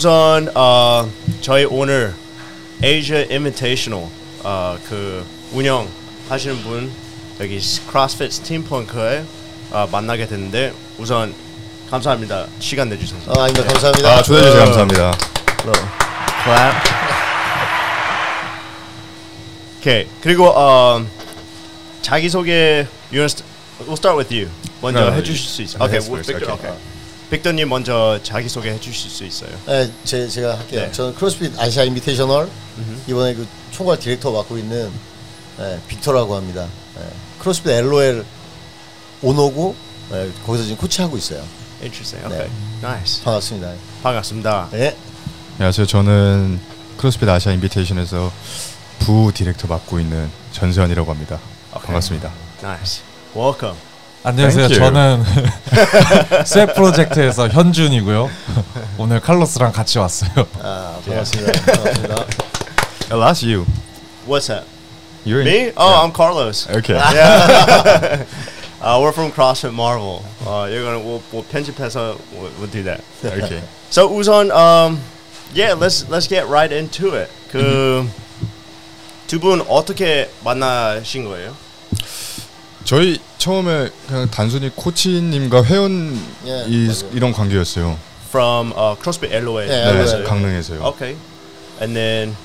[0.00, 1.06] 우선 어,
[1.42, 2.14] 저희 오늘
[2.82, 4.08] Asia Invitational
[4.42, 5.22] 어, 그
[5.52, 5.86] 운영
[6.26, 6.90] 하시는 분
[7.38, 9.22] 여기 크로스핏 스팀펑크에
[9.72, 11.34] 어, 만나게 됐는데 우선
[11.90, 13.68] 감사합니다 시간 내주셔서 아, 아닙니다.
[13.68, 14.10] 감사합니다.
[14.10, 15.18] 아 초대해 주셔서 감사합니다.
[16.44, 16.78] clap.
[19.80, 21.04] 오케이 그리고 어,
[22.00, 23.44] 자기 소개 you wanna st-
[23.80, 24.48] we'll start with you
[24.80, 25.82] 먼저 아, 해주실 수 있어요.
[25.82, 26.74] 아, 오케이 빅터 okay.
[27.30, 29.50] 빅터님 먼저 자기 소개 해 주실 수 있어요.
[29.66, 30.82] 네, 제, 제가 할게요.
[30.82, 30.92] 네.
[30.92, 32.48] 저는 CrossFit Asia Invitational
[33.06, 34.90] 이번에 그 총괄 디렉터 맡고 있는
[35.58, 36.66] 네, 빅터라고 합니다.
[36.96, 37.02] 네,
[37.38, 38.24] CrossFit Raw
[39.22, 39.76] 오너고
[40.10, 41.44] 네, 거기서 지금 코치하고 있어요.
[41.80, 42.28] Interesting.
[42.28, 42.34] 네.
[42.34, 42.50] Okay.
[42.82, 43.22] Nice.
[43.24, 43.72] 반갑습니다.
[44.02, 44.68] 반갑습니다.
[44.72, 44.96] 네.
[45.54, 45.86] 안녕하세요.
[45.86, 46.60] 저는
[46.96, 48.32] CrossFit Asia Invitation에서
[48.98, 51.38] 부 디렉터 맡고 있는 전수현이라고 합니다.
[51.72, 52.32] 반갑습니다.
[52.62, 53.02] Nice.
[53.36, 53.89] Welcome.
[54.22, 54.68] 안녕하세요.
[54.68, 55.24] 저는
[56.44, 58.28] 셀 프로젝트에서 현준이고요.
[58.98, 60.30] 오늘 칼로스랑 같이 왔어요.
[60.62, 61.52] 아, 반갑습니다.
[61.62, 62.14] 반갑습니다.
[63.10, 63.64] Uh, last you.
[64.28, 64.64] What's that?
[65.24, 65.72] You're in- Me?
[65.76, 66.02] Oh, Yeah.
[66.04, 66.68] I'm Carlos.
[66.68, 66.94] Okay.
[66.94, 68.24] Yeah.
[68.82, 70.22] uh, we're from CrossFit Marvel.
[70.46, 73.00] Uh, you're gonna we'll, we'll 편집해서 we'll, we'll do that.
[73.24, 73.62] okay.
[73.90, 75.00] So 우선 um,
[75.54, 77.30] yeah, let's let's get right into it.
[77.50, 78.12] 그두분
[79.66, 81.56] 어떻게 만나신 거예요?
[82.84, 86.90] 저희 처음에 그냥 단순히 코치님과 회원 예, 이.
[87.12, 87.98] 이런 관계였어요.
[88.28, 89.66] From uh, CrossFit LOA.
[89.68, 90.24] 네, 네, LOA.
[90.24, 90.82] 강릉에서요.
[90.84, 91.16] Okay.
[91.80, 92.36] And then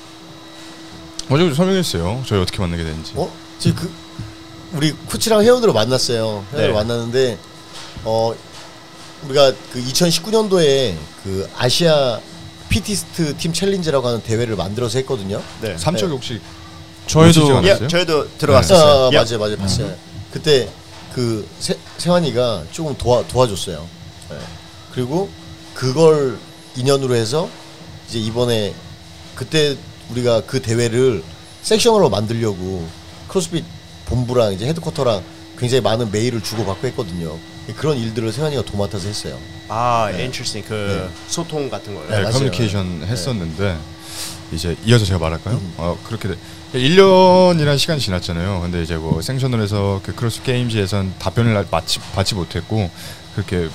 [1.28, 2.22] 먼저 설명했어요.
[2.26, 3.12] 저희 어떻게 만나게 됐는지.
[3.16, 3.30] 어?
[3.58, 3.92] 지금 그
[4.72, 6.44] 우리 코치랑 회원으로 만났어요.
[6.52, 6.78] 회원으로 네.
[6.78, 7.38] 만났는데
[8.04, 8.34] 어
[9.24, 12.20] 우리가 그 2019년도에 그 아시아
[12.68, 15.42] Fittest Team Challenge라고 하는 대회를 만들어서 했거든요.
[15.60, 15.76] 네.
[15.78, 16.14] 삼척 네.
[16.14, 16.40] 혹시
[17.06, 17.62] 저희도?
[17.64, 19.06] 예, 저희도 들어갔었어요.
[19.06, 19.16] 아, 예.
[19.16, 19.94] 맞아요, 맞아요, 봤어요.
[20.36, 20.68] 그때
[21.14, 23.88] 그 세, 세환이가 조금 도와 도와줬어요.
[24.28, 24.36] 네.
[24.92, 25.30] 그리고
[25.72, 26.38] 그걸
[26.76, 27.48] 인연으로 해서
[28.06, 28.74] 이제 이번에
[29.34, 29.78] 그때
[30.10, 31.24] 우리가 그 대회를
[31.62, 32.86] sanction으로 만들려고
[33.28, 33.64] 크로스핏
[34.04, 35.24] 본부랑 이제 headquarter랑
[35.58, 37.38] 굉장히 많은 메일을 주고받고 했거든요.
[37.78, 39.38] 그런 일들을 세환이가 도맡아서 했어요.
[39.68, 40.18] 아, 네.
[40.18, 40.68] interesting.
[40.68, 41.22] 그 네.
[41.28, 42.06] 소통 같은 거요.
[42.10, 42.30] 네.
[42.30, 43.06] 커뮤니케이션 네.
[43.06, 43.78] 했었는데
[44.52, 45.54] 이제 이어서 제가 말할까요?
[45.54, 45.74] 음.
[45.78, 46.34] 어, 그렇게 돼.
[46.76, 48.60] 1년이라는 시간이 지났잖아요.
[48.60, 52.90] 근데 이제 뭐 sanction을 해서 그 CrossFit Games에선 답변을 받지, 받지 못했고
[53.34, 53.68] 그렇게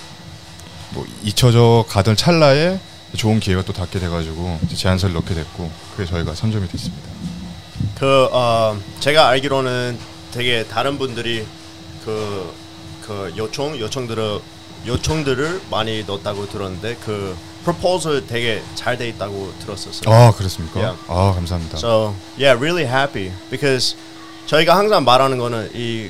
[0.93, 2.79] 뭐 잊혀져 가던 찰나에
[3.15, 7.09] 좋은 기회가 또 닿게 돼가지고 제안서를 넣게 됐고 그게 저희가 선정이 됐습니다.
[7.99, 9.97] 그 어, 제가 알기로는
[10.31, 11.45] 되게 다른 분들이
[12.05, 12.53] 그,
[13.05, 14.39] 그 요청 요청들을
[14.87, 20.13] 요청들을 많이 넣었다고 들었는데 그 proposal 되게 잘 돼 있다고 들었었어요.
[20.13, 20.79] 아 그렇습니까?
[20.79, 20.99] Yeah.
[21.07, 21.77] 아 감사합니다.
[21.77, 23.95] So yeah, really happy because
[24.47, 26.09] 저희가 항상 말하는 거는 이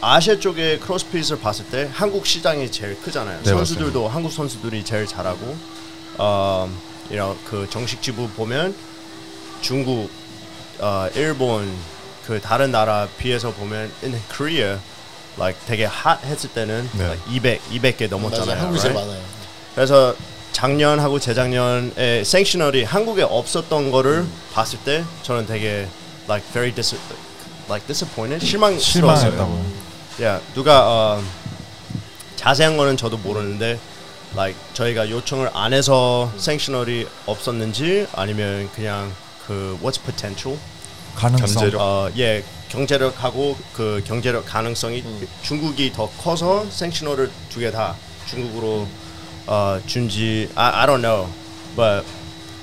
[0.00, 3.42] 아시아 쪽의 크로스핏을 봤을 때 한국 시장이 제일 크잖아요.
[3.42, 5.56] 네, 선수들도 한국 선수들이 제일 잘하고,
[6.18, 6.70] 어,
[7.10, 8.74] you know, 그 정식 지부 보면
[9.60, 10.08] 중국,
[10.78, 11.68] 어, 일본
[12.26, 14.78] 그 다른 나라 비해서 보면 in Korea,
[15.36, 17.04] like 되게 핫 했을 때는 네.
[17.04, 18.46] like 200, 200개 넘었잖아요.
[18.46, 18.60] 맞아요.
[18.60, 19.10] 한국이 제일 right?
[19.10, 19.24] 많아요.
[19.74, 20.14] 그래서
[20.52, 25.86] 작년하고 재작년에 생셔널이 한국에 없었던 거를 봤을 때 저는 되게
[26.28, 26.96] like very dis
[27.68, 29.30] like disappointed 실망스러웠어요.
[29.30, 29.64] 실망했다고.
[30.22, 31.22] 야 누가 어,
[32.36, 33.78] 자세한 거는 저도 모르는데
[34.34, 39.12] like 저희가 요청을 안 해서 생셔널이 없었는지 아니면 그냥
[39.46, 40.58] 그 what's potential
[41.14, 41.46] 가능성.
[41.46, 41.80] 잠재력.
[41.80, 45.02] 어, 예 경제력하고 그 경제력 가능성이
[45.42, 47.94] 중국이 더 커서 생신호를 두개 다
[48.28, 48.88] 중국으로 어,
[49.86, 51.28] 준지 I, I don't know
[51.76, 52.04] but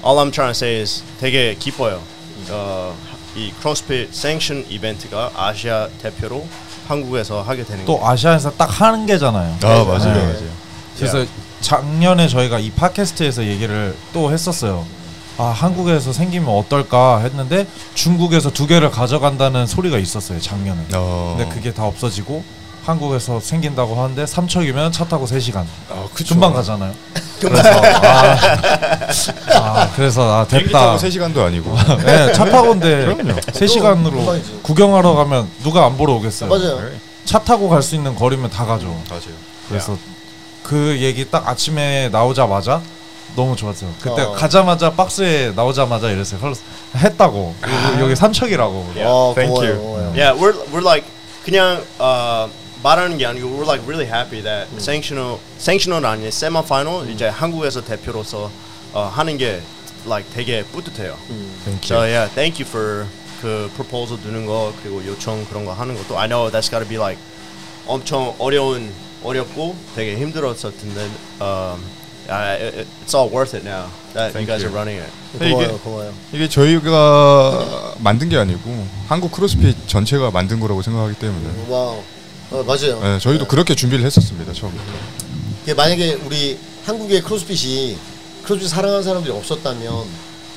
[0.03, 2.01] all I'm trying to say is 되게 기뻐요
[2.49, 2.95] 어,
[3.35, 6.45] 이 크로스핏 생션 이벤트가 아시아 대표로
[6.87, 9.57] 한국에서 하게 되는 또게 아시아에서 딱 하는 게잖아요.
[9.63, 10.25] 아 맞아요, 네.
[10.25, 10.65] 맞아요.
[10.97, 11.25] 그래서
[11.61, 14.85] 작년에 저희가 이 팟캐스트에서 얘기를 또 했었어요.
[15.37, 20.85] 아 한국에서 생기면 어떨까 했는데 중국에서 두 개를 가져간다는 소리가 있었어요 작년에.
[20.93, 21.35] 어.
[21.37, 22.43] 근데 그게 다 없어지고
[22.85, 26.35] 한국에서 생긴다고 하는데 삼척이면 차 타고 3시간 아, 그쵸.
[26.35, 26.93] 금방 가잖아요.
[27.39, 28.37] 그래서 아,
[29.53, 30.79] 아 그래서 아 비행기 됐다.
[30.79, 31.75] 타고 3시간도 아니고.
[32.05, 33.39] 네, 차 타고인데 그럼요.
[33.41, 34.59] 3시간으로 금방이지.
[34.63, 36.49] 구경하러 가면 누가 안 보러 오겠어요.
[36.49, 36.79] 맞아요.
[37.25, 38.85] 차 타고 갈 수 있는 거리면 다 가죠.
[39.09, 39.21] 맞아요.
[39.67, 39.97] 그래서
[40.63, 42.81] 그 얘기 딱 아침에 나오자마자
[43.35, 43.89] 너무 좋았어요.
[43.99, 44.31] 그때 어.
[44.33, 46.39] 가자마자 박스에 나오자마자 이랬어요.
[46.95, 48.73] 했다고 여기, 여기 삼척이라고.
[48.99, 49.81] 어, Thank 고마워요, you.
[49.81, 50.13] 고마워요.
[50.15, 51.05] Yeah, we're we're like
[51.43, 52.47] 그냥 어,
[52.85, 57.81] 말하는 게 아니고 we're like really happy that sanctional sanctional 아니 세마 파이널 이제 한국에서
[57.83, 58.51] 대표로서
[58.93, 59.59] 어, 하는 게
[60.05, 61.17] like 되게 뿌듯해요.
[61.65, 63.07] Thank So yeah, thank you for
[63.41, 66.97] 그 proposal 두는 거 그리고 요청 그런 거 하는 것도 I know that's gotta be
[66.97, 67.17] like
[67.87, 68.93] 엄청 어려운
[69.23, 71.09] 어렵고 되게 힘들었을 텐데
[71.39, 71.79] 어,
[72.29, 74.69] uh, it- it's all worth it now that you Thank guys you.
[74.69, 75.11] are running it.
[75.39, 76.13] 고마워요, 이게- 고마워요.
[76.33, 82.03] 이게 저희가 만든 게 아니고 한국 크로스핏 전체가 만든 거라고 생각하기 때문에 Wow.
[82.55, 82.99] 어, 맞아요.
[83.01, 84.83] 네, 저희도 그렇게 준비를 했었습니다 처음부터.
[85.63, 87.97] 이게 만약에 우리 한국의 CrossFit이
[88.43, 90.05] CrossFit 사랑하는 사람들이 없었다면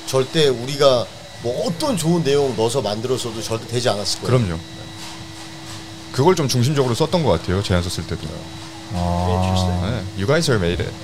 [0.07, 1.07] 절대 우리가
[1.43, 4.39] 뭐 어떤 좋은 내용 넣어서 만들었어도 절대 되지 않았을 거예요.
[4.39, 4.61] 그럼요.
[6.13, 8.29] 그걸 좀 중심적으로 썼던 것 같아요 제안 썼을 때도.
[8.95, 9.81] 아,
[10.17, 10.95] 네, you guys are made it.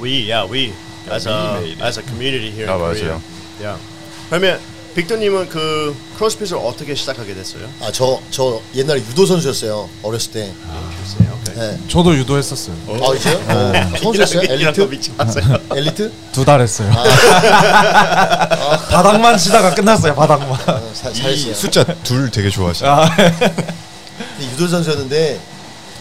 [0.00, 0.72] We yeah we
[1.10, 3.04] as a as a community here 아, in Korea.
[3.08, 3.22] 맞아요.
[3.60, 3.82] Yeah.
[4.28, 4.60] 그러면
[4.94, 7.68] 빅터님은 그 크로스핏을 어떻게 시작하게 됐어요?
[7.80, 9.88] 아, 저, 저 옛날에 유도 선수였어요.
[10.04, 10.52] 어렸을 때.
[10.70, 11.34] Interesting.
[11.42, 11.54] Okay.
[11.76, 11.78] 네.
[11.88, 12.76] 저도 유도했었어요.
[12.88, 13.36] 아, 이제요?
[13.48, 14.42] 어, 선수였어요?
[14.42, 15.12] 이런 거 엘리트?
[15.74, 16.12] 엘리트?
[16.32, 16.92] 두 달 했어요.
[18.90, 20.14] 바닥만 치다가 끝났어요.
[20.14, 20.50] 바닥만.
[20.68, 21.52] 어, 사- 이.
[21.54, 22.86] 숫자 둘 되게 좋아하시죠.
[23.26, 25.40] 근데 유도 선수였는데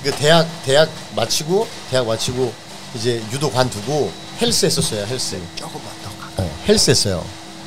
[0.04, 2.54] 그 대학 대학 마치고 대학 마치고
[2.96, 4.12] 이제 유도 관두고
[4.42, 5.06] 헬스 했었어요.
[5.08, 5.40] 헬스.
[5.56, 6.44] 조금만 더.
[6.44, 7.24] 어, 헬스 했어요.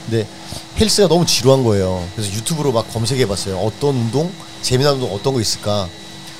[0.06, 0.26] 근데
[0.78, 2.06] 헬스가 너무 지루한 거예요.
[2.14, 3.58] 그래서 유튜브로 막 검색해봤어요.
[3.58, 4.32] 어떤 운동,
[4.62, 5.88] 재미난 운동 어떤 거 있을까.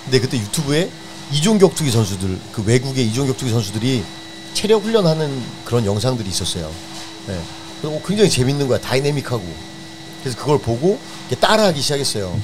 [0.04, 0.88] 근데 그때 유튜브에
[1.32, 4.04] 이종 격투기 선수들, 그 외국의 이종 격투기 선수들이
[4.54, 6.70] 체력 훈련하는 그런 영상들이 있었어요.
[7.26, 7.40] 네.
[7.82, 8.80] 그리고 굉장히 재밌는 거야.
[8.80, 9.44] 다이내믹하고.
[10.20, 10.98] 그래서 그걸 보고
[11.40, 12.40] 따라하기 시작했어요.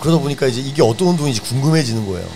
[0.00, 2.26] 그러다 보니까 이제 이게 어떤 운동인지 궁금해지는 거예요.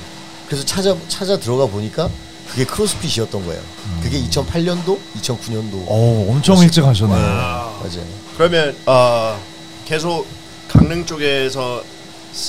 [0.46, 2.10] 그래서 찾아 찾아 들어가 보니까
[2.48, 3.60] 그게 크로스핏이었던 거예요.
[4.02, 7.12] 그게 2008년도, 2009년도 오, 엄청 일찍 하셨네.
[7.12, 8.04] 맞아요.
[8.36, 9.38] 그러면 어,
[9.84, 10.26] 계속
[10.68, 11.82] 강릉 쪽에서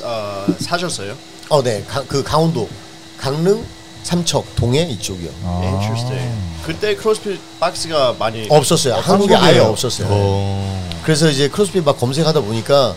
[0.03, 1.15] 어, 사셨어요?
[1.49, 2.69] 어, 네, 가, 그 강원도,
[3.17, 3.65] 강릉,
[4.03, 5.29] 삼척, 동해 이쪽이요.
[5.43, 5.61] 아.
[5.63, 6.33] Interesting.
[6.65, 8.95] 그때 크로스핏 박스가 많이 없었어요.
[8.95, 9.63] 한국에 아예 한국에요.
[9.71, 10.07] 없었어요.
[10.09, 10.89] 어.
[11.03, 12.95] 그래서 이제 크로스핏 막 검색하다 보니까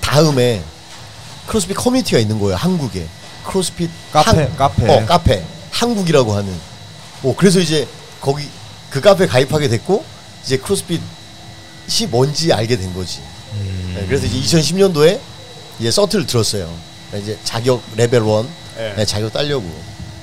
[0.00, 0.62] 다음에
[1.46, 2.56] 크로스핏 커뮤니티가 있는 거예요.
[2.56, 3.06] 한국에
[3.52, 4.88] 크로스핏 카페, 카페.
[4.94, 6.54] 어 카페 한국이라고 하는.
[7.22, 7.88] 뭐 그래서 이제
[8.20, 8.46] 거기
[8.90, 10.04] 그 카페 가입하게 됐고
[10.44, 11.00] 이제 크로스핏이
[12.10, 13.20] 뭔지 알게 된 거지.
[13.94, 15.18] 네, 그래서 이제 2010년도에
[15.80, 16.70] 이제 cert를 들었어요.
[17.16, 18.46] 이제 자격 레벨 1
[18.76, 18.94] 네.
[18.96, 19.64] 네, 자격 따려고.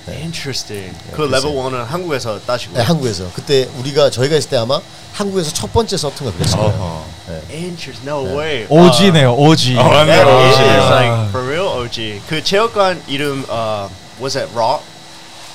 [0.08, 0.96] Interesting.
[1.12, 2.78] 그 그래서- 레벨 1은 한국에서 따시고.
[2.78, 4.80] 네, 한국에서 그때 우리가 저희가 있을 때 아마
[5.14, 7.05] 한국에서 첫 번째 cert인가 그랬을 거예요.
[7.28, 7.42] 어허.
[7.52, 8.08] Interesting.
[8.08, 8.66] No way.
[8.70, 9.34] OG네요.
[9.36, 9.76] OG.
[9.80, 10.06] 아, 맞네.
[10.06, 10.62] That OG.
[10.62, 12.22] is like for real OG.
[12.28, 13.90] 그 체육관 이름 어
[14.22, 14.80] was it Raw?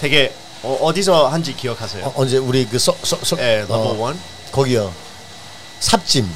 [0.01, 0.33] 되게
[0.63, 2.05] 어, 어디서 한지 기억하세요?
[2.05, 4.17] 어, 언제 우리 그 서, 서, 서, 예, 어, 1
[4.53, 4.93] 거기요.
[5.81, 6.29] Sap gym.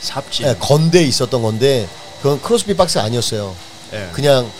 [0.00, 0.44] Sap gym.
[0.44, 1.88] 예, 건대에 있었던 건데
[2.22, 3.54] 그건 크로스핏 박스가 아니었어요.
[3.94, 4.08] 예.
[4.12, 4.50] 그냥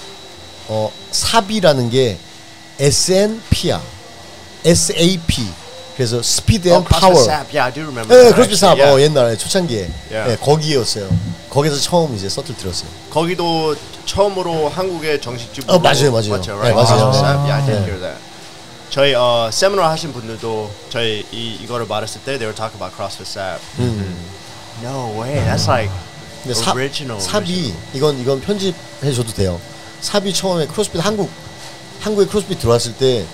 [0.69, 2.19] 어 Sap이라는 게
[2.81, 3.81] SNP야.
[4.65, 5.47] SAP.
[5.97, 7.15] 그래서 speed and 어, 파워.
[7.23, 8.73] 예, that, CrossFit Sap.
[8.73, 8.93] actually.
[8.95, 9.01] 어.
[9.01, 9.91] 옛날에 초창기에.
[10.11, 10.33] Yeah.
[10.33, 11.09] 예, 거기였어요.
[11.51, 12.89] 거기서 처음 이제 cert를 들었어요.
[13.11, 16.31] 거기도 처음으로 한국의 정식 gym으로 어, 맞아요, 맞아요.
[16.31, 16.75] 맞죠, 네, right?
[16.75, 17.13] 맞아요.
[17.13, 17.39] CrossFit Sap.
[17.47, 17.85] Yeah, I did 네.
[17.87, 18.21] hear that.
[18.91, 23.27] 저희 어, 세미나 하신 분들도 저희 이 이거를 말했을 때 they were talking about CrossFit
[23.31, 23.61] Sap.
[23.79, 24.17] 음.
[24.83, 25.39] No way.
[25.47, 25.91] That's like
[26.53, 27.21] 삽, original.
[27.21, 29.61] 삽이 이건 이건 편집해 줘도 돼요.
[30.01, 31.31] 삽이 처음에 크로스핏 한국
[32.01, 33.25] 한국에 크로스핏 들어왔을 때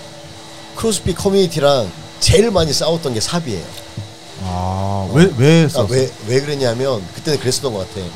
[0.76, 1.90] 크로스핏 커뮤니티랑
[2.21, 3.65] 제일 많이 싸웠던 게 삽이에요.
[4.43, 5.87] 아, 왜, 왜 아?
[5.89, 8.07] 왜, 왜 그랬냐면 그때는 그랬었던 것 같아.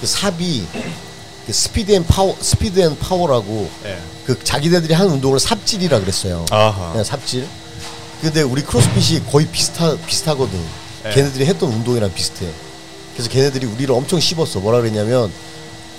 [0.00, 0.66] 그 삽이
[1.46, 3.98] 그 speed and power speed and power라고 예.
[4.24, 6.44] 그 자기네들이 하는 운동을 삽질이라 그랬어요.
[6.50, 6.92] 아하.
[6.92, 7.46] 그냥 삽질.
[8.20, 10.58] 근데 우리 크로스핏이 거의 비슷하 비슷하거든.
[11.04, 11.10] 네.
[11.10, 12.46] 걔네들이 했던 운동이랑 비슷해.
[13.14, 14.60] 그래서 걔네들이 우리를 엄청 씹었어.
[14.60, 15.32] 뭐라 그랬냐면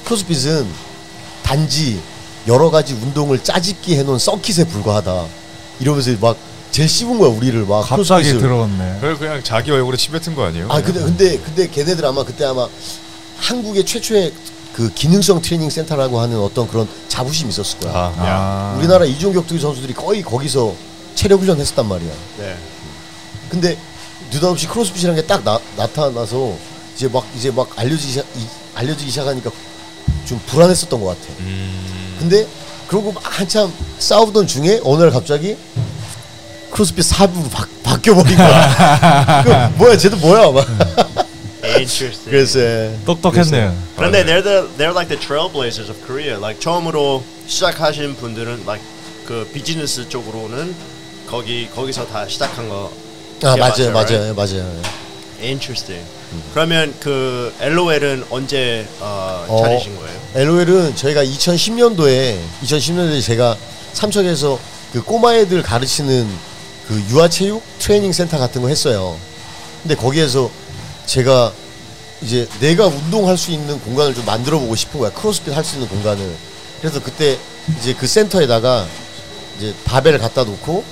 [0.06, 0.68] 크로스핏은
[1.44, 2.00] 단지
[2.48, 5.26] 여러 가지 운동을 짜집기 해놓은 서킷에 불과하다.
[5.80, 6.38] 이러면서 막
[6.72, 8.30] 제일 씹은 거야 우리를 막 갑자기.
[8.32, 8.96] 들어왔네.
[8.96, 10.68] 그걸 그냥 자기 얼굴에 치뱉은 거 아니에요?
[10.70, 12.68] 아 근데 근데 근데 걔네들 아마 그때 아마
[13.38, 14.32] 한국의 최초의
[14.74, 17.94] 그 기능성 트레이닝 센터라고 하는 어떤 그런 자부심이 있었을 거야.
[17.94, 18.76] 아, 아.
[18.78, 20.74] 우리나라 이종 격투기 선수들이 거의 거기서
[21.14, 22.12] 체력 훈련 했었단 말이야.
[22.38, 22.56] 네.
[23.50, 23.78] 근데
[24.32, 25.44] 느닷없이 크로스핏이라는 게 딱
[25.76, 26.56] 나타나서
[26.96, 29.52] 이제 막 이제 막 알려지기 시작, 이, 알려지기 시작하니까
[30.26, 31.22] 좀 불안했었던 것 같아.
[31.42, 32.16] 음.
[32.20, 32.48] 근데
[32.88, 35.58] 그러고 막 한참 싸우던 중에 어느 날 갑자기
[36.72, 39.44] 크로스핏 사부로 바, 바뀌어버린 거야.
[39.74, 40.66] 그 뭐야, 쟤도 뭐야, 막.
[41.64, 42.26] Interesting.
[42.26, 42.98] 그래서 예.
[43.06, 43.76] 똑똑했네요.
[43.96, 46.38] 그런데 they're the they're like the trailblazers of Korea.
[46.38, 48.84] Like 처음으로 시작하신 분들은 like
[49.28, 50.74] 그 비즈니스 쪽으로는
[51.28, 52.92] 거기 거기서 다 시작한 거.
[53.44, 54.82] 아 맞아요, 맞아요, 맞아요, 맞아요.
[55.42, 56.06] Interesting.
[56.54, 59.62] 그러면 그 LOL은 언제 어, 어.
[59.64, 60.20] 차리신 거예요?
[60.36, 63.58] LOL은 저희가 2010년도에 2010년도에 제가
[63.94, 64.60] 삼척에서
[64.94, 66.28] 그 꼬마 애들 가르치는
[66.92, 69.18] 그 유아체육 트레이닝 센터 같은 거 했어요.
[69.82, 70.52] 근데 거기에서
[71.06, 71.54] 제가
[72.22, 75.10] 이제 내가 운동할 수 있는 공간을 좀 만들어 보고 싶은 거야.
[75.12, 76.36] 크로스핏 할 수 있는 공간을.
[76.82, 77.38] 그래서 그때
[77.80, 78.86] 이제 그 센터에다가
[79.58, 80.84] 이제 바벨을 갖다 놓고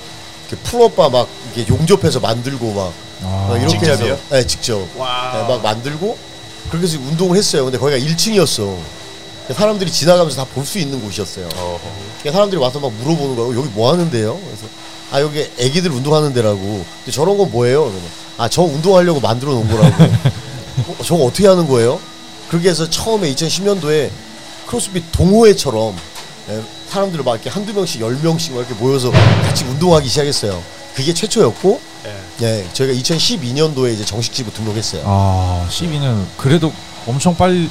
[0.48, 2.92] 이렇게 풀업바 막 이렇게 용접해서 만들고 막,
[3.22, 3.46] 아.
[3.50, 4.14] 막 이렇게 직접이요?
[4.14, 4.78] 해서 네, 직접.
[4.78, 6.16] 네, 막 만들고
[6.70, 7.64] 그렇게 해서 운동을 했어요.
[7.64, 8.74] 근데 거기가 1층이었어.
[9.54, 11.46] 사람들이 지나가면서 다 볼 수 있는 곳이었어요.
[11.50, 13.58] 그러니까 사람들이 와서 막 물어보는 거예요.
[13.58, 14.38] 여기 뭐 하는데요?
[14.38, 14.66] 그래서
[15.10, 16.84] 아 여기 애기들 운동하는 데라고.
[17.04, 17.82] 근데 저런 건 뭐예요?
[17.84, 18.02] 그러면
[18.38, 20.04] 아저 운동하려고 만들어 놓은 거라고.
[20.88, 22.00] 어, 저거 어떻게 하는 거예요?
[22.48, 24.10] 그렇게 해서 처음에 2010년도에
[24.66, 25.96] 크로스핏 동호회처럼
[26.50, 29.10] 예, 사람들 막 이렇게 한두 명씩 열 명씩 막 이렇게 모여서
[29.44, 30.60] 같이 운동하기 시작했어요.
[30.94, 32.42] 그게 최초였고, 예.
[32.42, 35.02] 예, 저희가 2012년도에 이제 정식 지부 등록했어요.
[35.06, 36.72] 아 12는 그래도
[37.06, 37.68] 엄청 빨리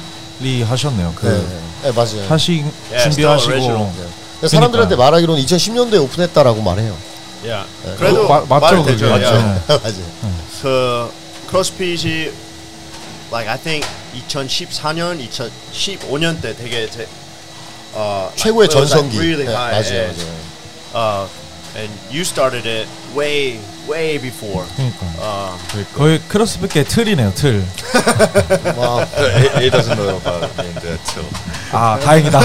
[0.62, 1.12] 하셨네요.
[1.16, 2.26] 그 네, 네, 맞아요.
[2.28, 2.64] 하시
[3.02, 3.92] 준비하시고.
[4.40, 4.96] 근데 사람들한테.
[4.96, 6.96] 말하기로는 2010년도에 오픈했다라고 말해요.
[7.48, 7.66] 야.
[7.84, 7.94] 네.
[7.96, 9.06] 그래도 마- 맞죠, 그게.
[9.06, 9.24] 맞죠.
[9.24, 9.62] 야.
[9.68, 10.30] 맞아요.
[10.62, 11.10] 그
[11.48, 12.30] 크로스핏이
[13.32, 13.86] like I think
[14.28, 17.06] 2014년, 2015년 때 되게 제,
[17.94, 19.18] 어, 최고의 it was, like, 전성기.
[19.18, 19.72] really 네, high.
[19.72, 20.24] 맞아요, and,
[20.92, 21.24] 맞아요.
[21.24, 21.30] uh,
[21.76, 23.58] and you started it way
[23.88, 24.64] way before.
[24.76, 25.58] 그러니까 어,
[25.96, 27.62] 거의 크로스핏계 틀이네요 틀.
[28.76, 29.06] 와,
[29.58, 31.24] He doesn't know about that too.
[31.72, 32.40] 아 다행이다.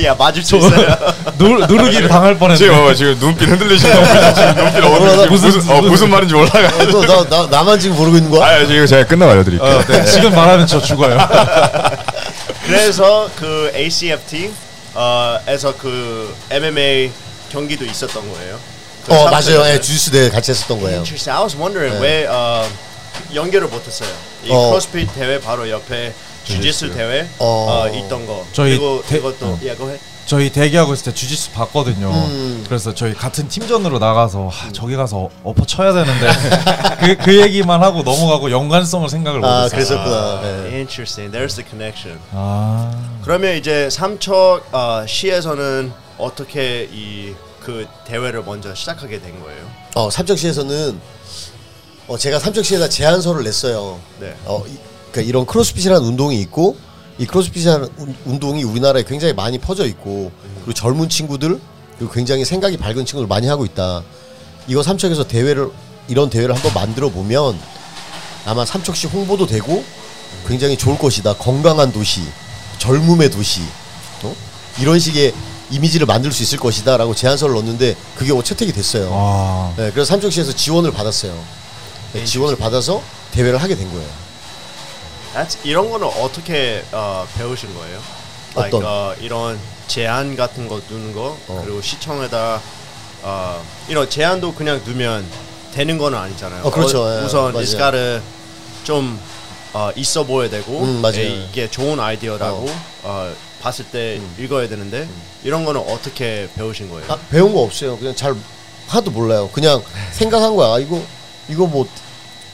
[0.04, 0.96] 야 맞을 수 있어요.
[1.38, 2.58] 누, 누르기를 당할 뻔했네.
[2.58, 6.68] 지금 어, 지금 눈빛 흔들리시는 거 지금 눈빛 어디 무슨- 무슨 어, 무슨 말인지 몰라가.
[6.90, 8.46] 너, 나, 나, 나만 지금 모르고 있는 거야?
[8.46, 9.68] 아 지금 제가 끝나고 알려드릴게요.
[9.68, 11.18] 어, 네, 지금 말하면 저 죽어요.
[12.66, 14.50] 그래서 그 ACFT
[14.94, 17.10] 어, 에서 그 MMA
[17.52, 18.58] 경기도 있었던 거예요.
[19.06, 19.30] 그 어.
[19.30, 19.62] 맞아요.
[19.66, 20.98] 예, 주스 대 같이 했었던 거예요.
[20.98, 21.30] Interesting.
[21.30, 22.20] I was wondering 네.
[22.22, 22.66] 왜 어,
[23.34, 24.08] 연결을 못했어요.
[24.44, 24.70] 이 어.
[24.70, 26.12] 크로스핏 대회 바로 옆에
[26.44, 27.84] 주짓수 대회 어.
[27.84, 28.46] 어, 있던 거.
[28.52, 29.60] 저희 그리고 대- 이것도 어.
[29.66, 30.00] 야, go ahead.
[30.32, 32.08] 저희 대기하고 있을 때 주짓수 봤거든요.
[32.10, 32.64] 음.
[32.66, 36.26] 그래서 저희 같은 팀전으로 나가서 아, 저기 가서 엎어 쳐야 되는데
[37.00, 39.70] 그, 그 얘기만 하고 넘어가고 연관성을 생각을 아, 못했어요.
[40.00, 40.40] 그랬었구나.
[40.44, 40.48] 예.
[40.76, 41.30] Interesting.
[41.36, 42.18] There's the connection.
[42.32, 42.90] 아,
[43.22, 49.60] 그러면 이제 삼척 어, 시에서는 어떻게 이 그 대회를 먼저 시작하게 된 거예요?
[49.96, 50.98] 어, 삼척시에서는
[52.08, 54.00] 어, 제가 삼척시에다 제안서를 냈어요.
[54.18, 54.34] 네.
[54.46, 54.78] 어, 이,
[55.12, 56.76] 그러니까 이런 크로스핏이라는 운동이 있고
[57.18, 61.60] 이 크로스핏이라는 운- 운동이 우리나라에 굉장히 많이 퍼져 있고 그리고 젊은 친구들
[61.98, 64.02] 그리고 굉장히 생각이 밝은 친구들 많이 하고 있다.
[64.66, 65.68] 이거 삼척에서 대회를
[66.08, 67.58] 이런 대회를 한번 만들어 보면
[68.44, 69.84] 아마 삼척시 홍보도 되고
[70.48, 71.34] 굉장히 좋을 것이다.
[71.34, 72.22] 건강한 도시,
[72.78, 73.60] 젊음의 도시,
[74.22, 74.34] 어?
[74.80, 75.32] 이런 식의
[75.70, 79.10] 이미지를 만들 수 있을 것이다라고 제안서를 넣었는데 그게 뭐 채택이 됐어요.
[79.10, 81.38] 와, 네, 그래서 삼척시에서 지원을 받았어요.
[82.14, 83.02] 네, 지원을 받아서
[83.32, 84.08] 대회를 하게 된 거예요.
[85.34, 88.00] That's, 이런 거는 어떻게 어, 배우신 거예요?
[88.54, 88.84] Like, 어떤?
[88.90, 91.62] 어, 이런 제안 같은 거 두는 거 어.
[91.64, 92.60] 그리고 시청에다
[93.22, 95.24] 어, 이런 제안도 그냥 두면
[95.72, 96.64] 되는 거는 아니잖아요.
[96.64, 97.20] 어, 그렇죠.
[97.20, 97.64] 예, 우선 맞아요.
[97.66, 98.20] gotta
[98.84, 99.18] 좀
[99.72, 101.20] 어, 있어 보여야 되고 음, 맞아요.
[101.20, 102.66] 에, 이게 좋은 아이디어라고
[103.04, 105.08] 어, 봤을 때 읽어야 되는데
[105.44, 107.10] 이런 거는 어떻게 배우신 거예요?
[107.10, 107.96] 아, 배운 거 없어요.
[107.96, 108.34] 그냥 잘
[108.88, 109.48] 하도 몰라요.
[109.52, 110.74] 그냥 생각한 거야.
[110.74, 111.00] 아, 이거
[111.48, 111.86] 이거 뭐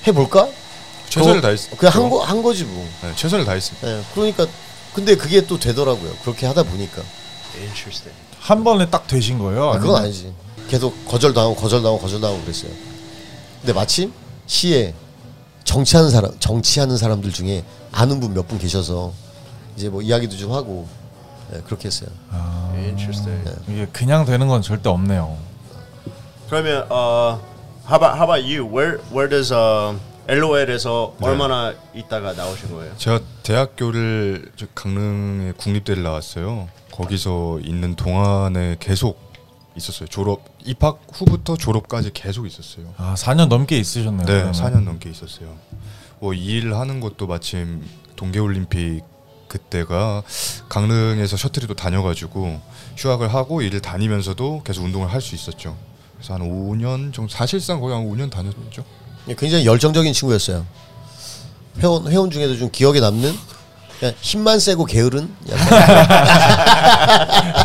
[0.07, 0.49] 해볼까?
[1.09, 1.77] 최선을 다했어.
[1.77, 2.87] 그냥 한거한 거지 뭐.
[3.03, 3.87] 네, 최선을 다했습니다.
[3.87, 4.47] 네, 그러니까
[4.95, 6.13] 근데 그게 또 되더라고요.
[6.23, 7.03] 그렇게 하다 보니까
[7.57, 8.13] Interesting.
[8.41, 9.71] 한 번에 딱 되신 거예요?
[9.71, 10.33] 아, 그건 아니지.
[10.69, 12.71] 계속 거절당하고 거절당하고 거절당하고 그랬어요.
[13.61, 14.13] 근데 마침
[14.47, 14.95] 시에
[15.65, 19.13] 정치하는 사람 정치하는 사람들 중에 아는 분 몇 분 계셔서
[19.77, 20.87] 이제 뭐 이야기도 좀 하고
[21.51, 22.11] 네, 그렇게 했어요.
[22.31, 23.51] 아, Interesting.
[23.69, 25.37] 이게 그냥 되는 건 절대 없네요.
[26.49, 27.41] 그러면 어,
[27.91, 28.65] how about how about you?
[28.67, 31.27] Where where does uh, LOL에서 네.
[31.27, 32.95] 얼마나 있다가 나오신 거예요?
[32.99, 36.69] 제가 대학교를 저 강릉의 국립대를 나왔어요.
[36.93, 39.19] 거기서 있는 동안에 계속
[39.77, 40.09] 있었어요.
[40.09, 42.93] 졸업 입학 후부터 졸업까지 계속 있었어요.
[42.99, 44.27] 아, 4년 넘게 있으셨네요.
[44.27, 44.53] 네, 그러면.
[44.53, 45.57] 4년 넘게 있었어요.
[46.19, 47.83] 뭐 일하는 것도 마침
[48.17, 49.03] 동계 올림픽
[49.47, 50.25] 그때가
[50.69, 52.61] 강릉에서 셔틀이 또 다녀가지고
[52.99, 55.75] 휴학을 하고 일을 다니면서도 계속 운동을 할 수 있었죠.
[56.17, 58.85] 그래서 한 5년 정도 사실상 거의 한 5년 다녔죠.
[59.29, 60.65] 예, 굉장히 열정적인 친구였어요.
[61.81, 63.35] 회원 회원 중에도 좀 기억에 남는
[64.01, 65.29] 그냥 힘만 세고 게으른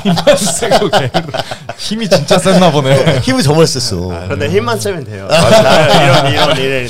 [0.04, 1.32] 힘만 세고 게으르.
[1.78, 3.20] 힘이 진짜 셌나 보네.
[3.20, 4.28] 힘을 정말 셌어.
[4.28, 5.28] 근데 힘만 세면 돼요.
[5.32, 6.90] 이런 이런 일이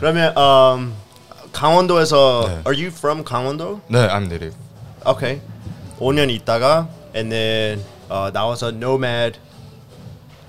[0.00, 0.92] 그러면 um,
[1.52, 2.52] 강원도에서 네.
[2.66, 3.80] Are you from 강원도?
[3.88, 4.54] 네, I'm native.
[5.04, 5.40] Okay.
[5.98, 9.38] 5년 있다가 and then 어, 나와서 Nomad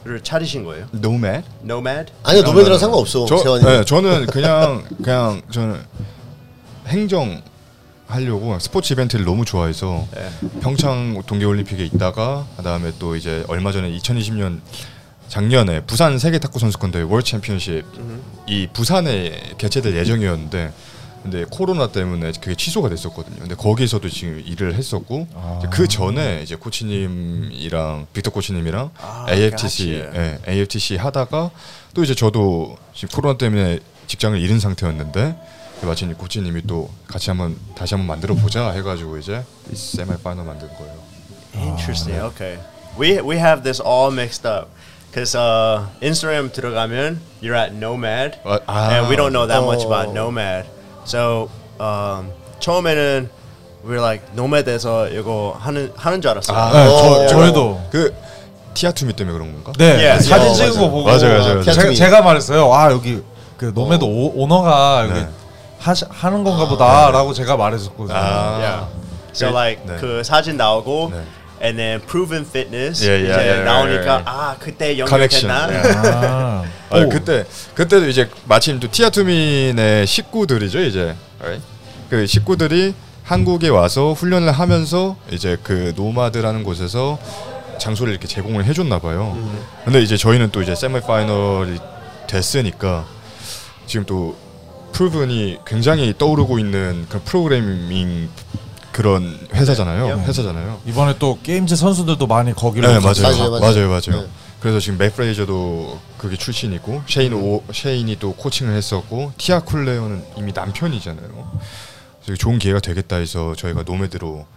[0.07, 0.87] 를 차리신 거예요?
[0.95, 1.43] Nomad?
[1.63, 2.13] Nomad?
[2.23, 3.25] 아니요 노벨이랑 상관없어.
[3.25, 3.63] 저, 세환이.
[3.65, 5.81] 네, 저는 그냥 그냥 저는
[6.87, 7.41] 행정
[8.07, 10.29] 하려고 스포츠 이벤트를 너무 좋아해서 네.
[10.61, 14.61] 평창 동계올림픽에 있다가 그다음에 또 이제 얼마 전에 2020년
[15.27, 17.83] 작년에 부산 세계 탁구 선수권 대회 월 챔피언십
[18.47, 20.71] 이 부산에 개최될 예정이었는데
[21.29, 23.39] 근데 코로나 때문에 그게 취소가 됐었거든요.
[23.39, 25.61] 근데 거기서도 지금 일을 했었고 아.
[25.69, 29.91] 그 전에 이제 코치님이랑 빅터 코치님이랑 아, AFTC.
[29.91, 31.51] 예, AFTC 하다가
[31.93, 35.35] 또 이제 저도 지금 코로나 때문에 직장을 잃은 상태였는데
[35.81, 40.45] 마침 이 코치님이 또 같이 한번 다시 한번 만들어 보자 해가지고 이제 이 세미 파이널
[40.45, 40.93] 만든 거예요.
[41.55, 42.23] Interesting.
[42.27, 42.57] Okay.
[42.97, 44.69] We we have this all mixed up.
[45.13, 48.91] Cause uh, Instagram 들어가면 you're at Nomad, 아, 아.
[48.93, 50.13] and we don't know that much about 어.
[50.13, 50.76] Nomad.
[51.07, 51.47] So
[51.79, 53.29] um, 처음에는
[53.87, 56.57] we're like Nomad에서 이거 하는 하는 줄 알았어요.
[56.57, 56.97] 아, 네, 어.
[56.97, 58.13] 저, 저희도 그
[58.73, 59.71] 티아투미 때문에 그런 건가?
[59.77, 60.73] 네 예, 사진 어, 찍은.
[60.81, 61.63] 거 보고 맞아요, 맞아요.
[61.63, 61.93] 제가.
[61.93, 62.73] 제가 말했어요.
[62.73, 63.23] 아 여기
[63.57, 65.27] 그 노매도 오, 오너가 여기 네.
[65.79, 68.15] 하시, 하는 건가 보다라고 제가 말했었거든요.
[68.17, 68.57] 아.
[68.59, 68.85] Yeah.
[69.33, 69.95] So 그- like 네.
[70.01, 71.23] 그 사진 나오고 네.
[71.61, 74.23] And then proven fitness 예, 예, 이제 예, 예, 나오니까 예.
[74.25, 74.97] 아 그때?
[74.97, 75.03] 예.
[75.95, 77.09] 아, 아 오.
[77.09, 77.45] 그때
[77.75, 81.65] 그때도 이제 마침 또 티아투민의 식구들이죠 이제 right?
[82.09, 87.19] 그 식구들이 한국에 와서 훈련을 하면서 이제 그 노마드라는 곳에서
[87.77, 89.37] 장소를 이렇게 제공을 해줬나 봐요.
[89.83, 91.77] 근데 이제 저희는 또 이제 세미 파이널이
[92.27, 93.05] 됐으니까
[93.85, 94.35] 지금 또
[94.93, 98.29] 프루븐이 굉장히 떠오르고 있는 그런 프로그래밍
[98.97, 100.07] 그런 회사잖아요.
[100.07, 100.23] 네.
[100.23, 100.81] 회사잖아요.
[100.87, 103.27] 이번에 또 Games 선수들도 많이 거기로 네 갔어요.
[103.27, 103.89] 맞아요 맞아요, 맞아요 맞아요.
[103.89, 104.21] 맞아요.
[104.23, 104.29] 네.
[104.59, 110.51] 그래서 지금 맷 프레이저도 그게 출신이고 셰인 오어 셰인이 또 코칭을 했었고 티아 클레어는 이미
[110.51, 111.59] 남편이잖아요.
[112.23, 114.47] 그래서 좋은 기회가 되겠다 해서 저희가 노매드로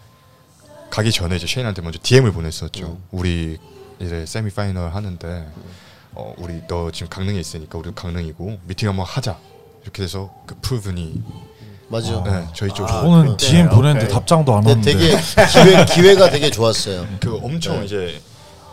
[0.89, 2.97] 가기 전에 이제 셰인한테 먼저 DM을 보냈었죠.
[3.11, 3.59] 우리
[4.01, 5.49] 이제 세미 파이널 하는데
[6.13, 9.37] 어 우리 너 지금 강릉에 있으니까 우리 강릉이고 미팅 한번 하자.
[9.83, 11.23] 이렇게 돼서 그 PRVN이
[11.91, 12.23] 맞아요.
[12.25, 14.15] 네, 저희 쪽으로 아, 저는 네, DM 보냈는데 오케이.
[14.15, 14.93] 답장도 안 근데 왔는데.
[14.93, 15.17] 되게
[15.53, 17.05] 기회 기회가 되게 좋았어요.
[17.19, 17.87] 그 엄청 네.
[17.87, 18.21] 이제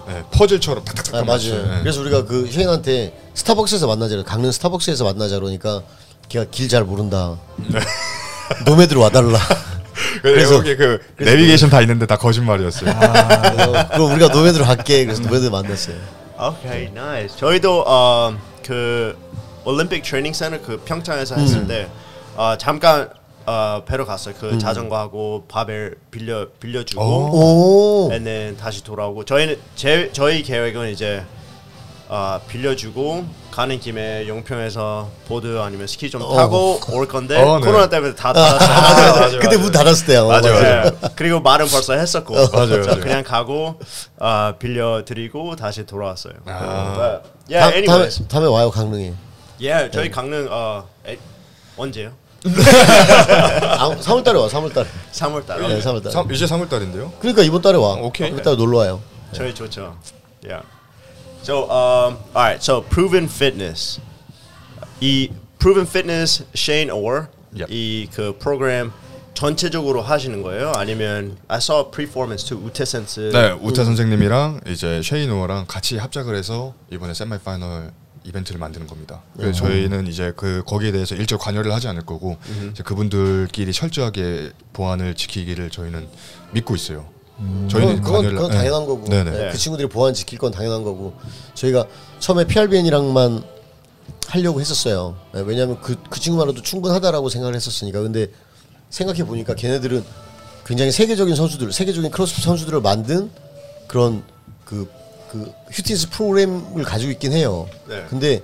[0.08, 1.24] 네, 퍼즐처럼 탁탁탁 아.
[1.24, 1.68] 맞아요.
[1.68, 1.80] 네.
[1.82, 4.22] 그래서 우리가 그 셰인한테 스타벅스에서 만나자.
[4.24, 5.82] 강릉 스타벅스에서 만나자 그러니까
[6.30, 7.36] 걔가 길 잘 모른다.
[8.66, 9.40] 노매드로 와달라.
[10.22, 12.94] 그래서 여기 그 내비게이션 다 있는데 다 거짓말이었어요.
[13.00, 15.06] 그래서 그럼 우리가 노매드로 갈게.
[15.06, 15.96] 그래서 노매드 만났어요.
[16.40, 17.36] Okay, nice.
[17.38, 19.18] 저희도 어, 그
[19.66, 21.88] 올림픽 트레이닝 센터 그 평창에서 했을 때
[22.36, 23.10] 어, 잠깐
[23.48, 24.36] 어, 배로 갔어요.
[24.38, 28.10] 그 자전거하고 바벨 빌려 빌려주고, 오.
[28.10, 29.24] then 다시 돌아오고.
[29.24, 31.24] 저희는 제 저희 계획은 이제
[32.10, 37.66] 어, 빌려주고 가는 김에 용평에서 보드 아니면 스키 좀 타고 올 건데 어, 네.
[37.66, 38.58] 코로나 때문에 다 맞아요.
[38.60, 39.12] 닫았어요.
[39.16, 39.60] 맞아요, 그때 맞아요.
[39.60, 40.16] 문 닫았을.
[40.18, 40.84] 어, 맞아요, 맞아요.
[40.84, 40.92] 네.
[41.16, 43.00] 그리고 말은 벌써 했었고 맞아요, 자, 맞아요.
[43.02, 43.80] 그냥 가고
[44.20, 46.34] 어, 빌려드리고 다시 돌아왔어요.
[46.46, 46.94] 아.
[46.94, 48.28] But, 다, yeah, 다음에 anyways.
[48.28, 49.14] 다음에 와요 강릉에.
[49.62, 51.18] 예, 저희 강릉 어 에,
[51.78, 52.12] 언제요?
[52.56, 54.48] 아, 3월 달에 와.
[54.48, 54.88] 3월 달에.
[55.12, 55.60] 3월 달.
[55.62, 56.12] 네, 3월 달에.
[56.12, 57.12] 삼- 이제 3월 달인데요.
[57.20, 57.94] 그러니까 이번 달에 와.
[57.96, 58.30] 오케이.
[58.30, 59.02] 이번 달에 놀러 와요.
[59.34, 59.98] 저희 좋죠.
[60.44, 60.66] Yeah.
[61.44, 62.58] So um, all right.
[62.64, 64.00] So proven fitness.
[65.02, 65.30] 이
[65.60, 67.68] proven fitness Shane Orr Yep.
[67.74, 68.92] 이그 프로그램
[69.34, 70.74] 전체적으로 하시는 거예요?
[70.76, 73.30] 아니면 I saw performance to 우태 센스.
[73.32, 77.92] 네, 우타 선생님이랑 이제 쉐이노어랑 같이 합작을 해서 이번에 세미 파이널
[78.28, 79.22] 이벤트를 만드는 겁니다.
[79.38, 82.38] 그래서 저희는 이제 그 거기에 대해서 일절 관여를 하지 않을 거고
[82.72, 86.08] 이제 그분들끼리 철저하게 보안을 지키기를 저희는
[86.52, 87.08] 믿고 있어요.
[87.70, 88.58] 저희는 그건, 그건, 관여를- 그건 네.
[88.58, 89.32] 당연한 거고 네네.
[89.32, 91.14] 네, 그 친구들이 보안 지킬 건 당연한 거고
[91.54, 91.86] 저희가
[92.20, 93.44] 처음에 PRBN이랑만
[94.28, 95.16] 하려고 했었어요.
[95.34, 98.28] 네, 왜냐하면 그, 그 친구만으로도 충분하다라고 생각을 했었으니까 근데
[98.90, 100.04] 생각해 보니까 걔네들은
[100.66, 103.30] 굉장히 세계적인 선수들, 세계적인 크로스핏 선수들을 만든
[103.88, 104.24] 그런
[104.66, 104.90] 그,
[105.32, 107.68] 그 휴티스 프로그램을 가지고 있긴 해요.
[107.88, 108.06] 네.
[108.10, 108.42] 근데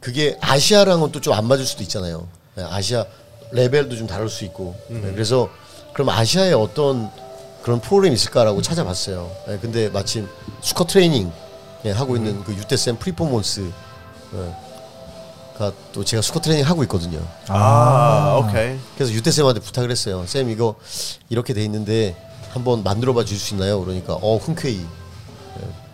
[0.00, 2.26] 그게 아시아랑은 또 좀 안 맞을 수도 있잖아요.
[2.56, 3.04] 네, 아시아
[3.52, 4.74] 레벨도 좀 다를 수 있고.
[4.88, 5.48] 네, 그래서
[5.92, 7.10] 그럼 아시아에 어떤
[7.62, 9.30] 그런 프로그램이 있을까라고 찾아봤어요.
[9.46, 10.28] 네, 근데 마침
[10.62, 11.30] 수컷 트레이닝
[11.84, 13.70] 예, 하고 있는 그 유테쌤 프리포먼스
[14.34, 14.54] 예,
[15.58, 17.20] 가또 제가 수컷 트레이닝 하고 있거든요.
[17.48, 18.78] 아, 오케이.
[18.96, 20.24] 그래서 유태 쌤한테 부탁을 했어요.
[20.26, 20.74] 쌤 이거
[21.28, 22.16] 이렇게 돼 있는데
[22.50, 23.80] 한번 만들어 봐 줄 수 있나요?
[23.84, 24.86] 그러니까 어 흔쾌히 예,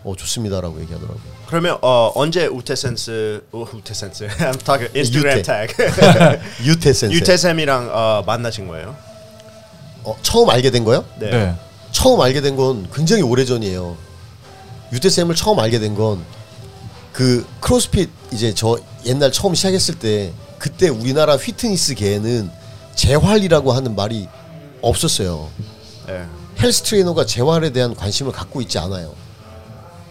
[0.06, 1.20] 어 좋습니다라고 얘기하더라고요.
[1.48, 5.66] 그러면 어 언제 우태센스 우, 우태센스 I'm talking Instagram 유태.
[5.66, 8.94] tag 유태쌤 유태쌤이랑 어, 만나신 거예요?
[10.04, 11.04] 어, 처음 알게 된 거요?
[11.18, 11.30] 네.
[11.30, 11.54] 네.
[11.90, 13.96] 처음 알게 된 건 굉장히 오래 전이에요.
[14.92, 16.24] 유태쌤을 처음 알게 된 건
[17.12, 22.50] 그 크로스핏 이제 저 옛날 처음 시작했을 때 그때 우리나라 휘트니스계에는
[22.94, 24.28] 재활이라고 하는 말이
[24.82, 25.48] 없었어요.
[26.06, 26.24] 네.
[26.60, 29.14] 헬스 트레이너가 재활에 대한 관심을 갖고 있지 않아요.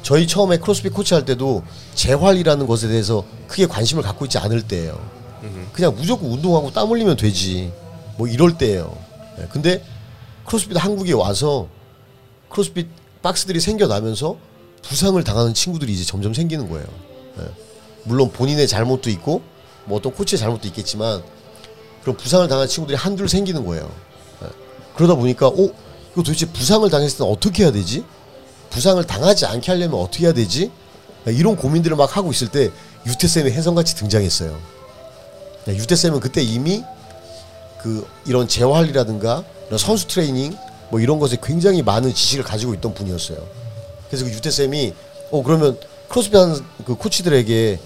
[0.06, 1.64] 저희 처음에 크로스핏 코치 할 때도
[1.96, 5.00] 재활이라는 것에 대해서 크게 관심을 갖고 있지 않을 때예요.
[5.74, 7.74] 그냥 무조건 운동하고 땀 흘리면 되지.
[8.16, 8.96] 뭐 이럴 때예요.
[9.40, 9.84] 예, 근데
[10.46, 11.68] 크로스핏 한국에 와서
[12.50, 12.88] 크로스핏
[13.24, 14.38] 박스들이 생겨나면서
[14.84, 16.86] 부상을 당하는 친구들이 이제 점점 생기는 거예요.
[17.40, 17.46] 예.
[18.04, 19.42] 물론 본인의 잘못도 있고
[19.86, 21.24] 뭐 어떤 코치의 잘못도 있겠지만
[22.04, 23.90] 그럼 부상을 당한 친구들이 한둘 생기는 거예요.
[24.44, 24.48] 예.
[24.96, 28.06] 그러다 보니까 어 이거 도대체 부상을 당했을 때 어떻게 해야 되지?
[28.76, 30.70] 부상을 당하지 않게 하려면 어떻게 해야 되지?
[31.28, 32.72] 예, 이런 고민들을 막 하고 있을 때
[33.06, 34.60] 유태쌤이 혜성같이 등장했어요.
[35.70, 36.84] 예, 유태쌤은 그때 이미
[37.82, 40.58] 그 이런 재활이라든가 이런 선수 트레이닝
[40.90, 43.38] 뭐 이런 것에 굉장히 많은 지식을 가지고 있던 분이었어요.
[44.10, 44.94] 그래서 그 유태 쌤이
[45.32, 46.38] 어 그러면 크로스핏
[46.86, 47.80] 그 코치들에게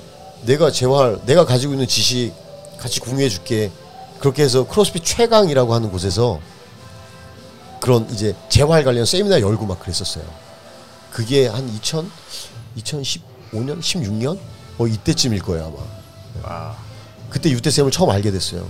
[0.47, 2.33] 내가 재활 내가 가지고 있는 지식
[2.79, 3.71] 같이 공유해 줄게.
[4.19, 6.39] 그렇게 해서 크로스핏 최강이라고 하는 곳에서
[7.79, 10.48] 그런 이제 재활 관련 세미나 열고 막 그랬었어요.
[11.11, 12.09] 그게 한 2000,
[12.77, 14.37] 2015년, 16년
[14.77, 15.73] 어 이때쯤일 거예요
[16.43, 16.47] 아마.
[16.47, 16.75] 와,
[17.29, 18.67] 그때 유태 쌤을 처음 알게 됐어요.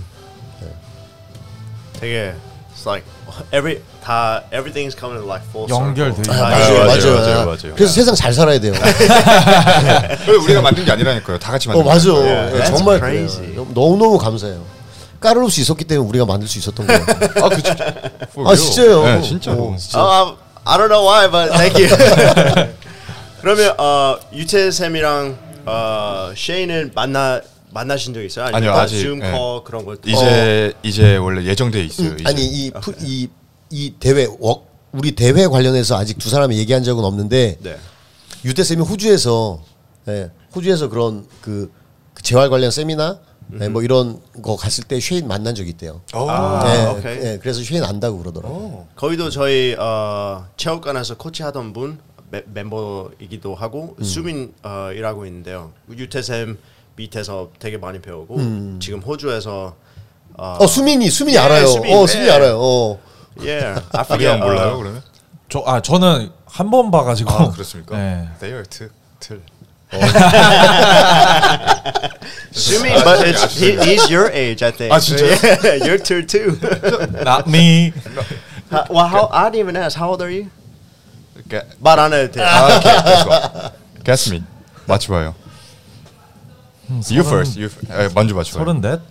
[2.00, 2.34] 되게
[2.74, 3.04] it's like
[3.52, 6.22] every 다 everything's coming like full 연결돼.
[6.30, 7.14] 아, 맞아요, 예, 맞아요.
[7.14, 7.74] 맞아요, 맞아요.
[7.74, 8.72] 그래서 세상 잘 살아야 돼요.
[10.44, 11.38] 우리가 만든 게 아니라니까요.
[11.38, 12.10] 다 같이 어 만든 맞아.
[12.10, 12.24] 거예요.
[12.24, 13.74] Yeah, 예, that's 정말.
[13.74, 14.64] 너무 너무 감사해요.
[15.20, 17.02] 까르로스 있었기 때문에 우리가 만들 수 있었던 거예요.
[17.44, 17.94] 아, 그 진짜.
[18.46, 19.04] 아 진짜요.
[19.04, 19.62] 네, 진짜로.
[19.64, 19.98] 어, 진짜.
[20.00, 20.34] 아,
[20.66, 21.88] I don't know why, but thank you.
[23.40, 27.40] 그러면 어, 유태 쌤이랑 어, 셰이는 만나
[27.72, 28.54] 만나신 적 있어요?
[28.54, 29.30] 아니요, 뭐 아직, 줌 예.
[29.30, 29.96] 콜 그런 거.
[30.04, 32.14] 이제 이제 원래 예정돼 있어요.
[32.14, 32.24] 이제.
[32.26, 32.70] 아니
[33.70, 37.76] 이이이 대회 워, 우리 대회 관련해서 아직 두 사람이 얘기한 적은 없는데 네.
[38.44, 39.62] 유태 쌤이 호주에서
[40.08, 41.70] 예, 호주에서 그런 그,
[42.14, 43.20] 그 재활 관련 세미나
[43.60, 46.00] 예, 뭐 이런 거 갔을 때 쉐인 만난 적이 있대요.
[46.12, 47.16] 아, 예, 오케이.
[47.26, 48.86] 예, 그래서 쉐인 안다고 그러더라고.
[48.96, 51.98] 거기도 저희 어, 체육관에서 코치하던 분
[52.30, 54.04] 멤- 멤버이기도 하고 음.
[54.04, 54.90] 수민 어,
[55.26, 55.72] 있는데요.
[55.90, 56.58] 유태 쌤
[56.96, 59.74] 밑에서 되게 많이 배우고 지금 호주에서
[60.34, 61.66] 어, 어 수민이 수민이 예, 알아요.
[61.66, 62.06] 수민, 어 예.
[62.06, 62.58] 수민이 알아요.
[62.58, 63.00] 어.
[63.36, 63.48] 우리
[64.04, 64.28] forget.
[64.28, 65.02] 안 몰라요, 어, 그러면?
[65.48, 67.96] 저, 아 저는 한 번 봐가지고 아, 그렇습니까?
[67.98, 68.28] 네.
[68.38, 68.64] They are
[69.18, 69.40] 틀.
[72.51, 74.91] Sumin, but it's he, he's your age, I think.
[74.93, 75.35] 아, 진짜요?
[75.63, 76.57] Yeah, you're two too.
[77.23, 77.93] Not me.
[78.71, 79.97] How- well, how I didn't even ask.
[79.97, 80.49] How old are you?
[81.49, 82.41] Ga- 말 안 해도 돼.
[82.41, 82.95] 아, 오케이.
[83.05, 83.69] let's go.
[84.03, 84.43] Guess me.
[84.87, 85.35] 맞춰봐요.
[87.09, 87.57] You first.
[87.57, 88.65] You f- 에, 먼저 맞춰봐요.
[88.81, 89.01] 서른넷.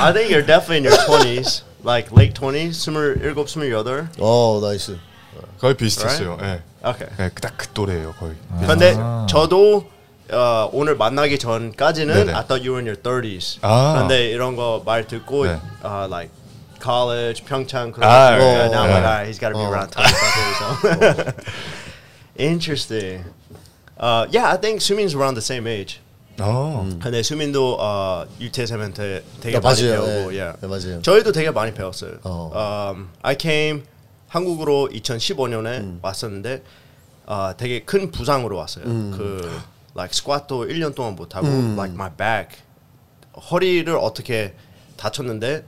[0.00, 4.08] I think you're definitely in your twenties, like late twenties, 스물일곱, 스물여덟.
[4.18, 4.98] 어 나이스.
[5.59, 6.37] 거의 비슷했어요.
[6.41, 6.61] 예.
[6.87, 7.09] Okay.
[7.17, 8.35] 네, 딱그 또래예요, 거의.
[8.67, 8.95] 근데
[9.27, 9.89] 저도
[10.31, 12.33] 어, 오늘 만나기 전까지는 네네.
[12.33, 13.59] I thought you were in your 30s.
[13.61, 13.93] 아.
[13.95, 15.59] 그런데 이런 거 말 듣고 네.
[15.83, 16.31] uh, like
[16.81, 18.45] college, 평창 그런 아, 거 네.
[18.45, 18.93] yeah, now I'm 네.
[18.93, 19.69] like, alright, he's got to be 어.
[19.69, 20.05] around 20
[20.57, 21.33] something.
[21.33, 21.33] So.
[22.37, 23.23] Interesting.
[23.97, 25.99] Uh, yeah, I think 수민's around the same age.
[26.37, 26.85] 어.
[27.01, 30.03] 근데 수민도 어, 유태쌤한테 되게 아, 많이 맞아요.
[30.03, 30.41] 배우고, 예.
[30.41, 30.57] yeah.
[30.59, 31.01] 네, 맞아요.
[31.01, 32.17] 저희도 되게 많이 배웠어요.
[32.23, 32.51] 어.
[32.91, 33.83] Um, I came
[34.27, 35.99] 한국으로 2015년에 음.
[36.01, 36.63] 왔었는데
[37.27, 38.85] 어, 되게 큰 부상으로 왔어요.
[38.85, 39.11] 음.
[39.15, 39.61] 그
[39.95, 42.59] like squat도 1년 동안 못 하고 like my back
[43.51, 44.55] 허리를 어떻게
[44.97, 45.65] 다쳤는데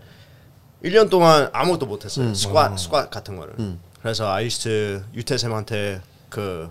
[0.84, 2.28] 1년 동안 아무것도 못 했어요.
[2.28, 2.36] 음.
[2.36, 3.56] 스쿼트 스쿼트 같은 거를.
[4.02, 6.70] 그래서 I used to 유태쌤한테 그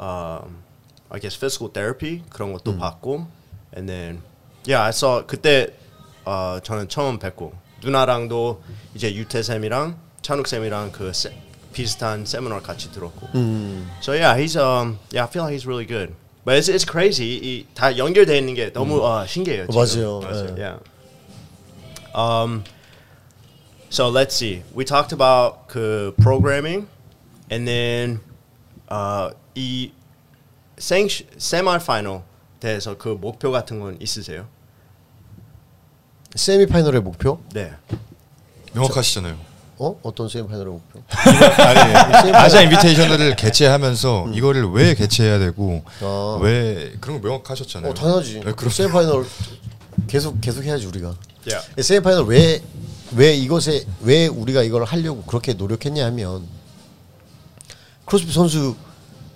[0.00, 0.62] um,
[1.10, 3.26] I guess physical therapy 그런 것도 받고
[3.76, 4.22] and then
[4.66, 5.74] yeah I saw 그때
[6.24, 8.62] 어, 저는 처음 뵙고 누나랑도
[8.94, 9.98] 이제 유태쌤이랑
[10.29, 11.33] 찬욱쌤이랑 그 세,
[11.73, 13.27] 비슷한 세미나 같이 들었고
[14.01, 16.13] so yeah he's um yeah I feel like he's really good
[16.45, 20.21] but it's, it's crazy 이, 다 연결돼 있는 게 너무 어, 신기해요 어, 지금.
[20.21, 20.55] 맞아요.
[20.57, 20.61] 예.
[20.61, 20.79] yeah
[22.15, 22.63] um
[23.89, 26.87] so let's see we talked about 그 programming
[27.51, 28.19] and then
[28.89, 29.91] uh, 이
[30.77, 32.21] 생 세미파이널
[32.59, 34.47] 대해서 그 목표 같은 건 있으세요?
[36.35, 37.39] 세미파이널의 목표?
[37.53, 37.71] 네.
[38.73, 39.37] 명확하시잖아요.
[39.82, 41.00] 어 어떤 세미파이널의 목표?
[41.10, 46.38] 아니, 아시아 인비테이션을 개최하면서 이거를 왜 개최해야 되고 아.
[46.42, 47.90] 왜 그런 거 명확하셨잖아요.
[47.90, 48.40] 어 당연하지.
[48.44, 49.24] 네, 그럼 세미파이널
[50.06, 51.14] 계속 계속 해야지 우리가.
[51.46, 51.82] Yeah.
[51.82, 52.60] 세미파이널 왜
[53.12, 56.46] 왜 이것에 왜 우리가 이걸 하려고 그렇게 노력했냐 하면
[58.04, 58.76] 크로스핏 선수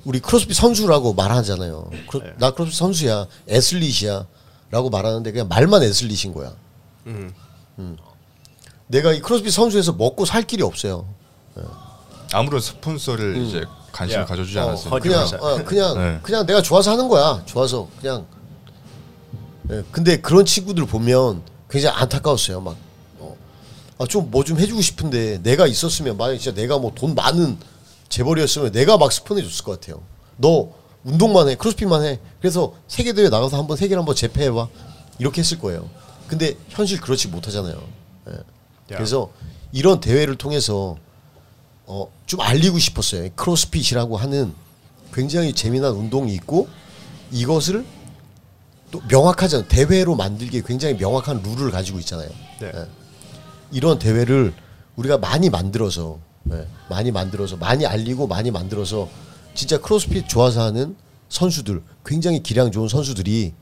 [0.04, 1.90] 우리 크로스핏 선수라고 말하잖아요.
[2.10, 2.32] 크로, 네.
[2.38, 6.52] 나 크로스핏 선수야, athlete이야라고 말하는데 그냥 말만 애슬릿인 거야.
[7.06, 7.32] 음.
[8.94, 11.04] 내가 이 크로스핏 선수에서 먹고 살 길이 없어요.
[12.32, 14.26] 아무런 스폰서를 이제 관심을 야.
[14.26, 14.90] 가져주지 어, 않았어요.
[14.90, 15.42] 헛- 그냥 100%.
[15.42, 16.18] 어, 그냥 네.
[16.22, 17.42] 그냥 내가 좋아서 하는 거야.
[17.44, 18.24] 좋아서 그냥.
[19.70, 22.60] 예, 근데 그런 친구들 보면 굉장히 안타까웠어요.
[22.60, 22.76] 막
[23.18, 23.36] 어,
[23.98, 27.56] 아, 좀 뭐 좀 해주고 싶은데 내가 있었으면 만약 진짜 내가 뭐 돈 많은
[28.08, 30.02] 재벌이었으면 내가 막 스폰해줬을 것 같아요.
[30.36, 30.70] 너
[31.02, 32.20] 운동만 해, 크로스핏만 해.
[32.40, 34.68] 그래서 세계 대회 나가서 한번 세계를 한번 제패해봐.
[35.18, 35.88] 이렇게 했을 거예요.
[36.28, 37.80] 근데 현실 그렇지 못하잖아요.
[38.28, 38.32] 예.
[38.88, 39.30] 그래서
[39.72, 40.96] 이런 대회를 통해서
[41.86, 43.28] 어, 좀 알리고 싶었어요.
[43.34, 44.54] 크로스핏이라고 하는
[45.12, 46.68] 굉장히 재미난 운동이 있고
[47.30, 47.84] 이것을
[48.90, 49.68] 또 명확하잖아요.
[49.68, 52.28] 대회로 만들기에 굉장히 명확한 룰을 가지고 있잖아요.
[52.60, 52.72] 네.
[52.74, 52.86] 예.
[53.72, 54.54] 이런 대회를
[54.96, 56.18] 우리가 많이 만들어서
[56.52, 59.08] 예, 많이 만들어서 많이 알리고 많이 만들어서
[59.54, 60.96] 진짜 크로스핏 좋아서 하는
[61.28, 63.54] 선수들 굉장히 기량 좋은 선수들이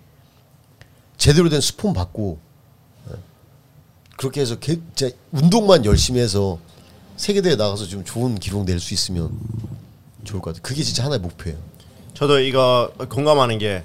[1.16, 2.51] 제대로 된 스폰 받고 예,
[4.22, 6.56] 그렇게 해서 개- 진짜 운동만 열심히 해서
[7.16, 9.32] 세계 대회 나가서 좀 좋은 기록 낼 수 있으면
[10.22, 10.62] 좋을 것 같아요.
[10.62, 11.58] 그게 진짜 하나의 목표예요.
[12.14, 13.82] 저도 이거 공감하는 게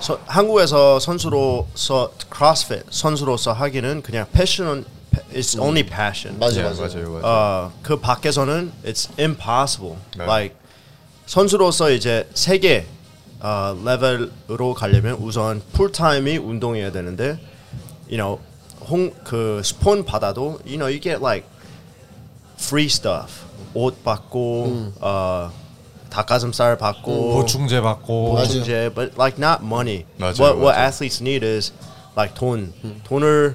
[0.00, 4.84] 서, 한국에서 선수로서 크로스핏 선수로서 하기는 그냥 패션은
[5.32, 6.36] it's only passion.
[6.40, 6.80] 맞아요, 예, 맞아요.
[6.80, 7.22] 맞아요, 맞아요.
[7.24, 9.96] 어, 그 밖에서는 it's impossible.
[10.16, 10.24] 네.
[10.24, 10.56] Like
[11.26, 12.84] 선수로서 이제 세계
[13.38, 17.38] 어, 레벨으로 가려면 우선 풀타임이 운동해야 되는데,
[18.10, 18.40] you know,
[18.88, 21.46] 홍 그 스폰 받아도 you know you get like
[22.58, 24.94] free stuff 옷 받고 음.
[25.00, 25.52] 어,
[26.10, 28.34] 닭가슴살 받고 보충제 받고.
[28.34, 30.04] 보충제, but like not money.
[30.16, 30.86] 맞아요, what what 맞아요.
[30.88, 31.72] athletes need is
[32.16, 32.72] like 돈.
[33.04, 33.54] 돈을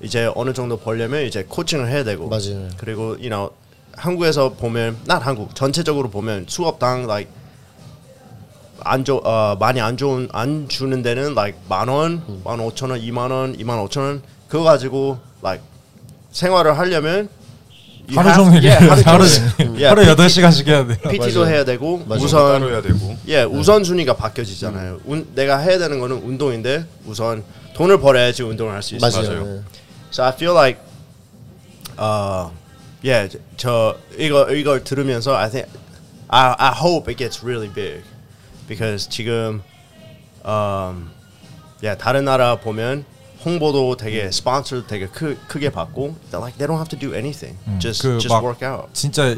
[0.00, 2.28] 이제 어느 정도 벌려면 이제 코칭을 해야 되고.
[2.28, 2.68] 맞아요.
[2.76, 3.50] 그리고 you know
[3.96, 7.28] 한국에서 보면 not 한국 전체적으로 보면 수업당 like
[8.84, 13.00] 안 좋, 어, 많이 안 좋은 안 주는 데는 like 만 원, 만 오천 원,
[13.00, 15.62] 이만 원, 이만 오천 원 그거 가지고 like
[16.32, 17.28] 생활을 하려면
[18.08, 19.24] you 하루 종일 yeah, 하루 하루
[19.58, 20.96] yeah, 하루 여덟 시간씩 해야 돼요.
[21.10, 21.54] PT도 맞아요.
[21.54, 22.22] 해야 되고 맞아요.
[22.24, 23.16] 우선 따로 해야 되고.
[23.28, 25.00] 예, 우선 순위가 바뀌어지잖아요.
[25.04, 29.10] 운, 내가 해야 되는 거는 운동인데 우선 돈을 벌어야지 운동을 할 수 있어요.
[29.12, 29.28] 맞아요.
[29.44, 29.56] 맞아요.
[29.56, 29.62] 예.
[30.10, 30.80] So I feel like,
[31.98, 32.48] uh,
[33.04, 35.68] yeah, 저 이거 이걸 들으면서 I think
[36.28, 38.02] I I hope it gets really big
[38.66, 39.60] because 지금,
[40.46, 41.10] um,
[41.82, 43.04] yeah, 다른 나라 보면
[43.44, 47.56] 홍보도 되게 스폰서 되게 크, 크게 받고 they're like they don't have to do anything,
[47.78, 48.88] just 그 just 막 work out.
[48.92, 49.36] 진짜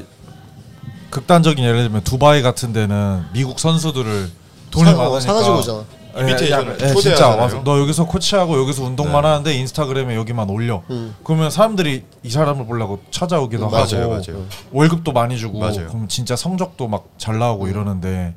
[1.10, 4.30] 극단적인 예를 들면 두바이 같은 데는 미국 선수들을
[4.70, 5.84] 돈이 사- 많으니까 사가지고 오잖아.
[6.18, 7.28] 예, 예, 진짜.
[7.36, 9.28] 와서 너 여기서 코치하고 여기서 운동만 네.
[9.28, 10.82] 하는데 인스타그램에 여기만 올려.
[11.22, 14.44] 그러면 사람들이 이 사람을 보려고 찾아오기도 음, 하고 맞아요, 맞아요.
[14.72, 15.86] 월급도 많이 주고 맞아요.
[15.88, 18.34] 그럼 진짜 성적도 막 잘 나오고 이러는데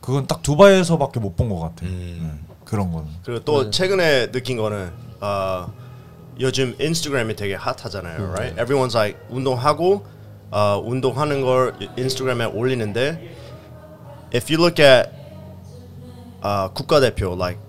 [0.00, 1.84] 그건 딱 두바이에서밖에 못 본 것 같아.
[1.86, 2.40] 음.
[2.68, 3.08] 요 그런 거는.
[3.24, 5.72] 그리고 또 최근에 느낀 거는 어,
[6.40, 8.56] 요즘 인스타그램이 되게 핫하잖아요, right?
[8.62, 10.06] Everyone's like 운동하고
[10.50, 13.36] 어, 운동하는 걸 인스타그램에 올리는데
[14.34, 15.10] if you look at
[16.42, 17.60] 어, 국가대표 like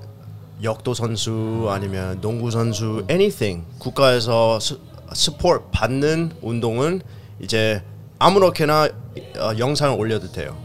[0.62, 4.77] 역도 선수 아니면 농구 선수 anything 국가에서 스,
[5.13, 7.01] 스포트 받는 운동은
[7.39, 7.81] 이제
[8.19, 8.89] 아무렇게나
[9.39, 10.57] 어, 영상을 올려도 돼요.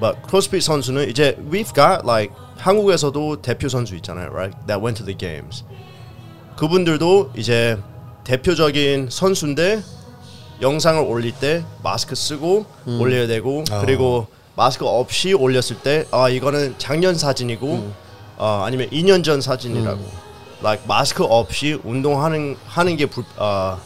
[0.00, 2.32] But 크로스핏 선수는 이제 we've got like
[2.68, 4.56] 한국에서도 대표 선수 있잖아요, right?
[4.66, 5.64] That went to the games.
[6.56, 7.76] 그분들도 이제
[8.24, 9.82] 대표적인 선수인데
[10.62, 17.14] 영상을 올릴 때 마스크 쓰고 올려야 되고 그리고 마스크 없이 올렸을 때 아 이거는 작년
[17.16, 17.92] 사진이고
[18.38, 20.00] 어, 아니면 2년 전 사진이라고.
[20.62, 23.78] like 마스크 없이 운동하는 하는 게 불, 어,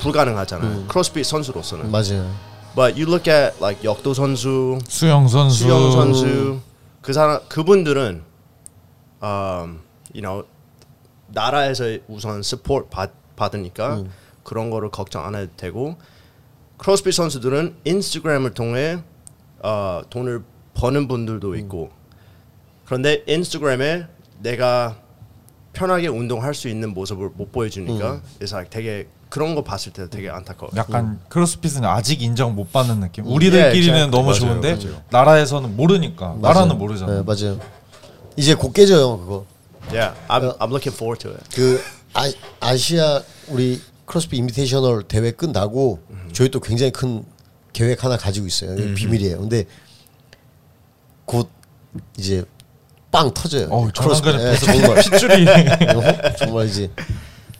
[0.00, 0.84] 불가능하잖아요.
[0.88, 1.90] 크로스핏 선수로서는.
[1.90, 2.30] 맞아요.
[2.74, 6.60] But you look at like 역도 선수, 수영 선수, 수영 선수
[7.06, 8.24] 그 사람 그분들은
[9.22, 9.78] um,
[10.12, 10.44] you know
[11.28, 14.02] 나라에서 우선 스포트 받, 받으니까
[14.42, 15.96] 그런 거를 걱정 안 해도 되고
[16.78, 19.04] 크로스핏 선수들은 인스타그램을 통해
[19.62, 20.42] 어, 돈을
[20.74, 21.92] 버는 분들도 있고
[22.86, 24.08] 그런데 인스타그램에
[24.40, 25.00] 내가
[25.74, 30.30] 편하게 운동할 수 있는 모습을 못 보여주니까 it's like 되게 그런 거 봤을 때 되게
[30.30, 30.70] 안타까워.
[30.76, 33.26] 약간 크로스핏은 아직 인정 못 받는 느낌.
[33.26, 34.10] 우리들끼리는 exactly.
[34.10, 35.02] 너무 맞아요, 좋은데 맞아요.
[35.10, 36.40] 나라에서는 모르니까 맞아요.
[36.40, 37.12] 나라는 모르잖아.
[37.12, 37.58] 네, 맞아요.
[38.36, 39.44] 이제 곧 깨져요 그거.
[39.92, 41.42] Yeah, I'm I'm looking forward to it.
[41.54, 41.82] 그
[42.14, 46.00] 아, 아시아 우리 크로스핏 인비테이셔널 대회 끝나고
[46.32, 47.24] 저희 또 굉장히 큰
[47.72, 48.74] 계획 하나 가지고 있어요.
[48.76, 49.38] 이거 비밀이에요.
[49.40, 49.64] 근데
[51.24, 51.50] 곧
[52.16, 52.44] 이제
[53.10, 53.68] 빵 터져요.
[53.68, 54.32] 크로스핏.
[54.32, 55.46] 전환근에 예, 계속 정말 핏줄이
[55.96, 56.90] 어, 정말 이제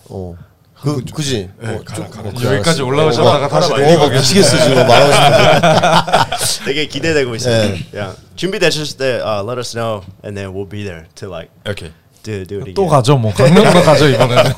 [0.08, 0.36] 어.
[0.80, 1.50] 그 그지.
[1.58, 2.28] 네, 어, 가라, 좀- 가라.
[2.28, 2.82] 어, 그래, 여기까지.
[2.82, 6.64] 올라오셨다가 어, 다시 어, 내리고 어, 미치겠어 지금 말하고 싶은데.
[6.66, 7.62] 되게 기대되고 있어요.
[7.72, 7.86] 네.
[7.94, 8.20] Yeah.
[8.36, 11.90] 준비되셨을 때 uh, let us know and then we'll be there to like 오케이.
[12.22, 12.74] do, do it again.
[12.74, 14.52] 또 가죠 뭐 강릉으로 가죠 이번에는.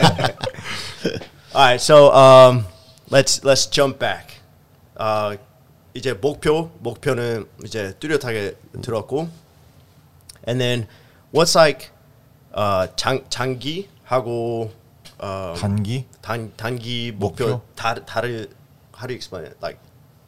[1.55, 2.65] Alright, so um,
[3.11, 4.41] let's let's jump back.
[4.99, 5.33] 어,
[5.95, 9.29] 이제 목표 목표는 이제 뚜렷하게 들었고,
[10.47, 10.87] and then
[11.33, 11.91] what's like
[12.53, 14.73] 어, 장 장기 하고
[15.19, 17.63] 어, 단기 단 단기 목표, 목표?
[17.75, 19.57] 다르 다르 how do you explain it?
[19.63, 19.81] Like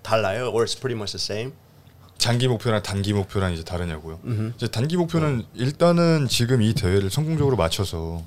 [0.02, 1.52] 달라요, or it's pretty much the same?
[2.18, 4.20] 장기 목표랑 단기 목표랑 이제 다르냐고요.
[4.56, 8.22] 이제 단기 목표는 일단은 지금 이 대회를 성공적으로 마쳐서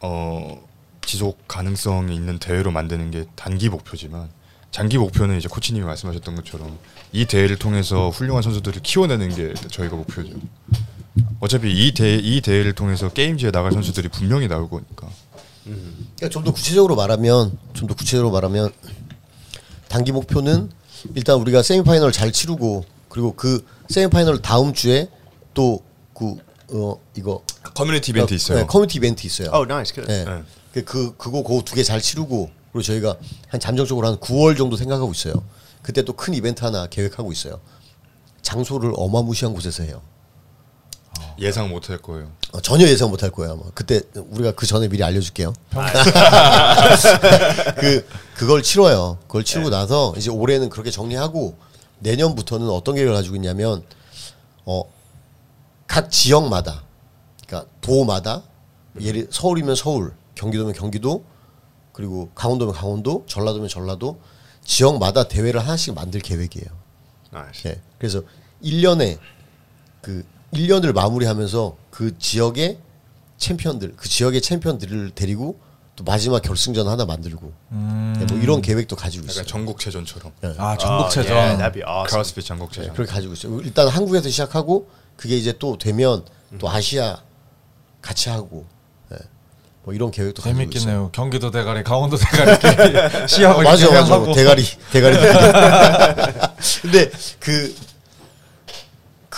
[0.00, 0.68] 어
[1.02, 4.28] 지속 가능성이 있는 대회로 만드는 게 단기 목표지만
[4.70, 6.78] 장기 목표는 이제 코치님이 말씀하셨던 것처럼
[7.12, 10.34] 이 대회를 통해서 훌륭한 선수들을 키워내는 게 저희가 목표죠.
[11.40, 15.08] 어차피 이 대회 이 대회를 통해서 게임즈에 나갈 선수들이 분명히 나올 거니까.
[16.16, 18.70] 그러니까 좀 더 구체적으로 말하면 좀 더 구체적으로 말하면
[19.88, 20.70] 단기 목표는
[21.14, 25.08] 일단 우리가 세미파이널 잘 치르고 그리고 그 세미파이널 다음 주에
[25.54, 26.36] 또그
[26.72, 27.42] 어 이거
[27.74, 28.58] 커뮤니티 이벤트 어, 있어요.
[28.58, 29.50] 네, 커뮤니티 이벤트 있어요.
[29.52, 29.94] Oh, nice.
[29.94, 30.06] Good.
[30.12, 30.24] 네.
[30.24, 30.42] 네.
[30.72, 33.16] 그, 그 그거 그거 두 개 잘 치르고 그리고 저희가
[33.48, 35.32] 한 잠정적으로 한 9월 정도 생각하고 있어요.
[35.82, 37.60] 그때 또 큰 이벤트 하나 계획하고 있어요.
[38.42, 40.02] 장소를 어마무시한 곳에서 해요.
[41.40, 42.30] 예상 못 할 거예요.
[42.52, 43.52] 어, 전혀 예상 못 할 거예요.
[43.52, 45.52] 아마 그때 우리가 그 전에 미리 알려줄게요.
[47.80, 49.18] 그 그걸 치러요.
[49.26, 51.56] 그걸 치르고 나서 이제 올해는 그렇게 정리하고
[52.00, 53.82] 내년부터는 어떤 계획을 가지고 있냐면
[54.64, 54.84] 어
[55.88, 56.82] 각 지역마다
[57.46, 58.42] 그러니까 도마다
[59.00, 61.24] 예를 서울이면 서울, 경기도면 경기도
[61.92, 64.20] 그리고 강원도면 강원도, 전라도면 전라도
[64.64, 66.66] 지역마다 대회를 하나씩 만들 계획이에요.
[67.32, 67.70] Nice.
[67.70, 67.80] 예.
[67.98, 68.22] 그래서
[68.62, 69.18] 1년에
[70.02, 72.78] 그 1년을 마무리하면서 그 지역의
[73.36, 75.58] 챔피언들, 그 지역의 챔피언들을 데리고
[75.94, 79.44] 또 마지막 결승전 하나 만들고 예, 뭐 이런 계획도 가지고 있어요.
[79.44, 80.32] 전국체전처럼.
[80.58, 81.32] 아 Oh, 전국체전.
[81.36, 82.06] yeah, that'd be awesome.
[82.08, 82.94] 크로스핏 예, 전국체전.
[82.94, 83.60] 그렇게 가지고 있어요.
[83.60, 86.24] 일단 한국에서 시작하고 그게 이제 또 되면
[86.58, 87.18] 또 아시아
[88.00, 88.64] 같이 하고
[89.12, 89.16] 예.
[89.82, 90.70] 뭐 이런 계획도 가지고 있어요.
[90.70, 91.10] 재밌겠네요.
[91.12, 94.32] 경기도 대가리, 강원도 대가리 시합을 맞아 이렇게 맞아 하고.
[94.32, 95.16] 대가리 대가리
[96.82, 97.74] 근데 그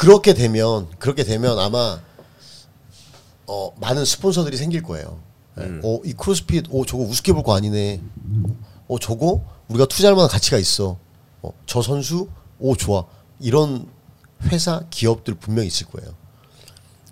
[0.00, 2.00] 그렇게 되면 그렇게 되면 아마
[3.46, 5.18] 어 많은 스폰서들이 생길 거예요.
[5.58, 5.82] 음.
[5.84, 8.00] 어 이 크로스핏 어 저거 우습게 볼 거 아니네.
[8.88, 10.96] 어 저거 우리가 투자할 만한 가치가 있어.
[11.42, 13.04] 어 저 선수 오 좋아
[13.40, 13.86] 이런
[14.44, 16.14] 회사 기업들 분명 히 있을 거예요.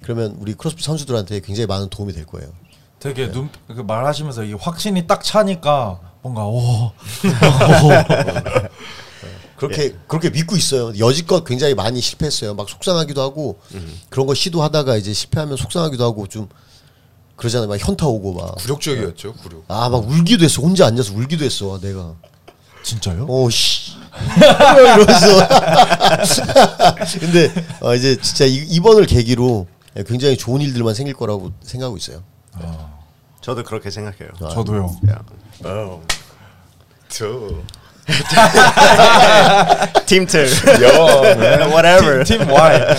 [0.03, 2.49] 그러면 우리 크로스핏 선수들한테 굉장히 많은 도움이 될 거예요.
[3.01, 6.91] 되게 눈그 말하시면서 이 확신이 딱 차니까 뭔가 오.
[9.59, 9.95] 그렇게 예.
[10.07, 10.93] 그렇게 믿고 있어요.
[10.99, 12.55] 여지껏 굉장히 많이 실패했어요.
[12.55, 13.59] 막 속상하기도 하고
[14.09, 16.49] 그런 거 시도하다가 이제 실패하면 속상하기도 하고 좀
[17.37, 17.69] 그러잖아요.
[17.69, 18.55] 막 현타 오고 막.
[18.57, 19.35] 굴욕적이었죠.
[19.35, 19.65] 굴욕.
[19.69, 20.63] 아 막 울기도 했어.
[20.63, 21.79] 혼자 앉아서 울기도 했어.
[21.81, 22.15] 내가.
[22.83, 23.27] 진짜요?
[23.29, 23.93] 어 씨.
[24.39, 25.49] 이러면서.
[27.21, 29.67] 근데 어, 이제 진짜 이, 이번을 계기로
[30.07, 32.23] 굉장히 좋은 일들만 생길 거라고 생각하고 있어요.
[33.41, 34.31] 저도 그렇게 생각해요.
[34.53, 34.97] 저도요.
[35.07, 35.25] Yeah.
[35.65, 36.03] Oh.
[37.09, 37.49] 저.
[40.07, 40.47] Team two.
[41.71, 42.25] Whatever.
[42.25, 42.97] 팀 Y.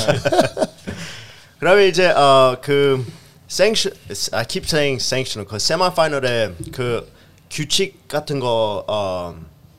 [1.60, 3.06] 그러면 이제 어그
[3.50, 3.96] sanction
[4.32, 7.12] I keep saying sanction 그 세미파이널에 그
[7.50, 9.36] 규칙 같은 거 어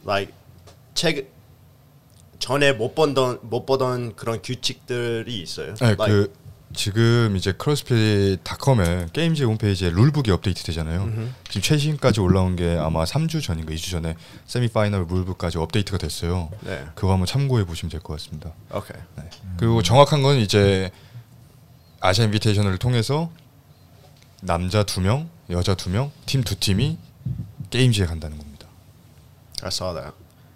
[0.06, 0.34] like
[0.94, 1.32] 책
[2.38, 5.74] 전에 못 보던 못 보던 그런 규칙들이 있어요.
[5.74, 6.32] 네, Like, 그
[6.72, 11.10] 지금 이제 크로스핏닷컴에 게임즈 홈페이지에 룰북이 업데이트 되잖아요.
[11.48, 14.14] 지금 최신까지 올라온 게 아마 3주 전인가 2주 전에
[14.46, 16.48] 세미파이널 룰북까지 업데이트가 됐어요.
[16.62, 16.86] 네.
[16.94, 18.52] 그거 한번 참고해 보시면 될 것 같습니다.
[18.72, 19.02] okay.
[19.16, 19.24] 네.
[19.56, 20.90] 그리고 정확한 건 이제
[22.00, 23.30] 아시아 인비테이션을 통해서
[24.40, 26.96] 남자 두 명, 여자 두 명, 팀 두 팀이
[27.70, 28.66] 게임즈에 간다는 겁니다.
[29.62, 30.14] I saw that.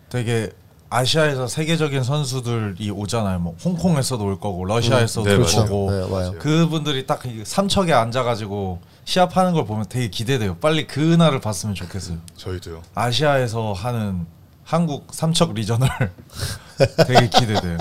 [0.08, 0.50] 되게
[0.98, 3.40] 아시아에서 세계적인 선수들이 오잖아요.
[3.40, 5.64] 뭐 홍콩에서도 올 거고 러시아에서도 네, 올 맞아요.
[5.64, 6.38] 거고 네.
[6.38, 10.56] 그분들이 딱이 삼척에 앉아가지고 시합하는 걸 보면 되게 기대돼요.
[10.58, 12.18] 빨리 그 날을 봤으면 좋겠어요.
[12.36, 12.82] 저희도요.
[12.94, 14.24] 아시아에서 하는
[14.62, 15.88] 한국 삼척 regional
[17.08, 17.78] 되게 기대돼요.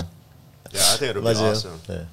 [0.72, 1.46] Yeah, I think it'll be 맞아요.
[1.50, 1.78] awesome.
[1.86, 2.06] 네.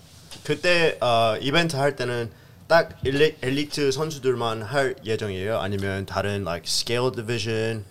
[0.43, 2.29] 그때 어, 이벤트 할 때는
[2.67, 5.57] 딱 엘리, 엘리트 선수들만 할 예정이에요.
[5.59, 7.85] 아니면 다른 like scale division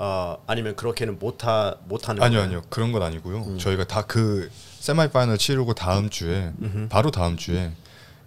[0.00, 2.40] 어, 아니면 그렇게는 못하 못하는 아니요?
[2.40, 2.62] 아니요.
[2.70, 3.58] 그런 건 아니고요.
[3.58, 4.48] 저희가 다 그
[4.80, 6.52] 세미파이널 치르고 다음 주에
[6.88, 7.72] 바로 다음 주에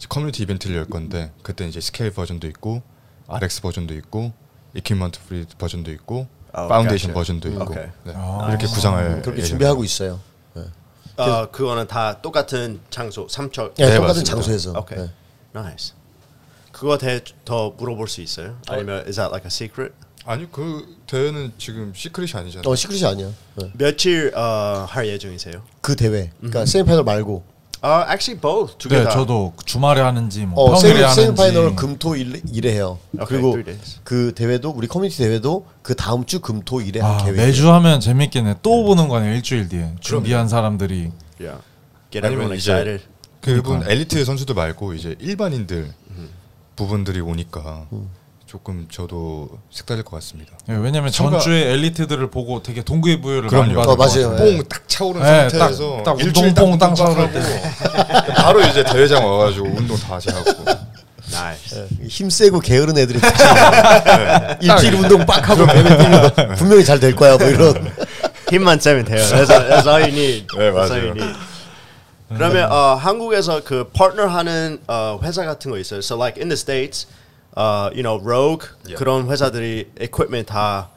[0.10, 2.82] 커뮤니티 이벤트를 열 건데 그때 이제 스케일 버전도 있고
[3.28, 4.34] RX 버전도 있고
[4.76, 7.14] equipment free 버전도 있고 아, 파운데이션 gotcha.
[7.14, 7.74] 버전도 있고.
[8.04, 8.14] 네.
[8.14, 8.48] 아.
[8.50, 9.42] 이렇게 구상할 그렇게.
[9.42, 10.20] 준비하고 있어요.
[10.54, 10.64] 네.
[11.16, 13.76] 어, 그거는 다 똑같은 장소 삼척.
[13.76, 14.32] 네, 네, 똑같은 맞습니다.
[14.34, 14.72] 장소에서.
[14.78, 14.98] 오케이.
[15.00, 15.10] 네.
[15.56, 15.94] Nice.
[16.74, 18.58] 그거 대, 더 물어볼 수 있어요?
[18.68, 19.94] 아니면 is that like a secret?
[20.26, 22.70] 아니 그 대회는 지금 secret이 아니잖아요.
[22.70, 23.30] 어 secret이 아니야.
[23.56, 23.72] 네.
[23.78, 25.62] 며칠 어, 할 예정이세요?
[25.82, 26.32] 그 대회.
[26.38, 27.52] 그러니까 세미파이널 말고
[27.84, 28.78] Uh, actually both.
[28.78, 29.10] 두개 네, 다.
[29.10, 33.00] 저도 주말에 하는지 뭐 어, 평일에 하는지 세미파이널 금토 일, 일에 해요.
[33.14, 33.58] 오케이, 그리고.
[34.04, 37.38] 그 대회도 우리 커뮤니티 대회도 그 다음 주 금토 일에 아, 할 계획.
[37.38, 38.58] 매주 하면 재밌겠네.
[38.62, 39.34] 또 보는 거 아니에요?
[39.34, 41.10] 일주일 뒤에 준비한 사람들이
[41.40, 41.64] Yeah.
[42.12, 43.04] Get 아니면 everyone 이제 excited.
[43.42, 45.92] 그분 엘리트 선수들 말고 이제 일반인들
[46.76, 47.88] 부분들이 오니까
[48.52, 50.52] 조금 저도 색다를 것 같습니다.
[50.68, 53.64] 예, 왜냐면 참가- 전주에 엘리트들을 보고 되게 동기부여를 그럼요.
[53.68, 54.30] 많이 받을 어, 것 맞아요.
[54.32, 54.50] 같아요.
[54.52, 54.58] 네.
[54.58, 57.40] 뽕딱 차오른 네, 상태에서 딱- 딱 일주일 운동뽕 딱 차오를 하고
[58.36, 60.52] 바로 이제 대회장 와가지고 운동 다시 하고.
[61.32, 63.48] 예, 힘 세고 게으른 애들이 특징.
[64.60, 65.66] 일주일 운동 빡 하고
[66.58, 67.90] 분명히 잘 될 거야 뭐 이런.
[68.50, 69.24] 힘만 세면 돼요.
[69.28, 70.46] That's all, that's all you need.
[70.58, 71.12] 네, 맞아요.
[71.12, 71.24] need.
[72.36, 76.00] 그러면 어, 한국에서 그 파트너 하는 어, 회사 같은 거 있어요.
[76.00, 77.08] So like in the states,
[77.58, 78.96] uh, you know, Rogue Yeah.
[78.98, 80.90] 그런 회사들이 equipment 다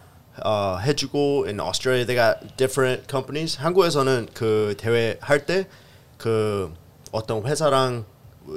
[0.45, 3.57] 어, 해주고 in Australia they got different companies.
[3.59, 5.67] 한국에서는 그 대회 할 때
[6.19, 6.73] 그
[7.13, 8.05] 어떤 회사랑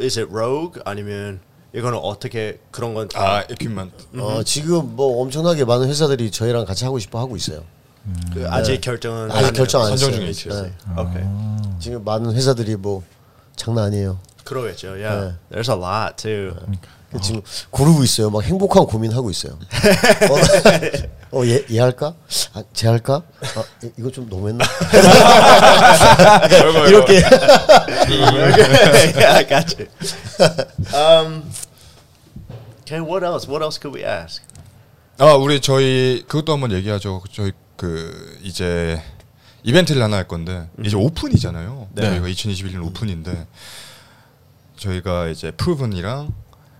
[0.01, 1.39] is it Rogue 아니면
[1.73, 4.07] 이거는 어떻게 그런 건다아 에퀴먼트.
[4.17, 7.63] 어, 지금 뭐 엄청나게 많은 회사들이 저희랑 같이 하고 싶어 하고 있어요.
[8.33, 10.21] 그 아직 결정은 아직 안 결정 안 선정 했어요.
[10.21, 10.63] 중에 있어요.
[10.63, 11.01] 네.
[11.01, 11.23] 오케이.
[11.79, 13.03] 지금 많은 회사들이 뭐
[13.57, 14.17] 장난 아니에요.
[14.45, 14.91] 그러겠죠.
[14.95, 15.35] Yeah.
[15.51, 15.57] 네.
[15.61, 16.55] There's a lot too.
[16.55, 16.87] 그
[17.21, 17.41] 지금
[17.71, 18.29] 고르고 있어요.
[18.29, 19.57] 막 행복한 고민하고 있어요.
[21.31, 22.13] 어, 어, 얘, 얘 할까?
[22.53, 23.21] 아, 쟤 할까?
[23.55, 24.65] 아, 이- 이거 좀 너무했나?
[26.87, 27.21] 이렇게
[28.07, 29.87] yeah, I got you.
[30.93, 31.43] Um,
[32.81, 33.47] okay, what else?
[33.47, 34.41] What else could we ask?
[35.19, 37.23] 아 우리 저희 그것도 한번 얘기하죠.
[37.33, 39.01] 저희 그 이제
[39.63, 41.87] 이벤트를 하나 할 건데 이제 오픈이잖아요.
[41.93, 42.03] 네.
[42.03, 43.47] 저희가 2021년 오픈인데
[44.77, 46.33] 저희가 이제 프루븐이랑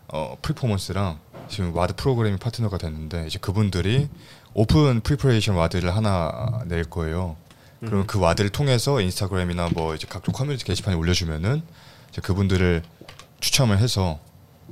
[0.10, 4.10] 어 프리포먼스랑 지금 WOD 프로그래밍 파트너가 됐는데 이제 그분들이
[4.54, 7.36] 오픈 preparation WOD를 하나 낼 거예요.
[7.80, 11.62] 그럼 그 WOD를 통해서 인스타그램이나 뭐 이제 각종 커뮤니티 게시판에 올려주면은
[12.10, 12.82] 이제 그분들을
[13.40, 14.20] 추첨을 해서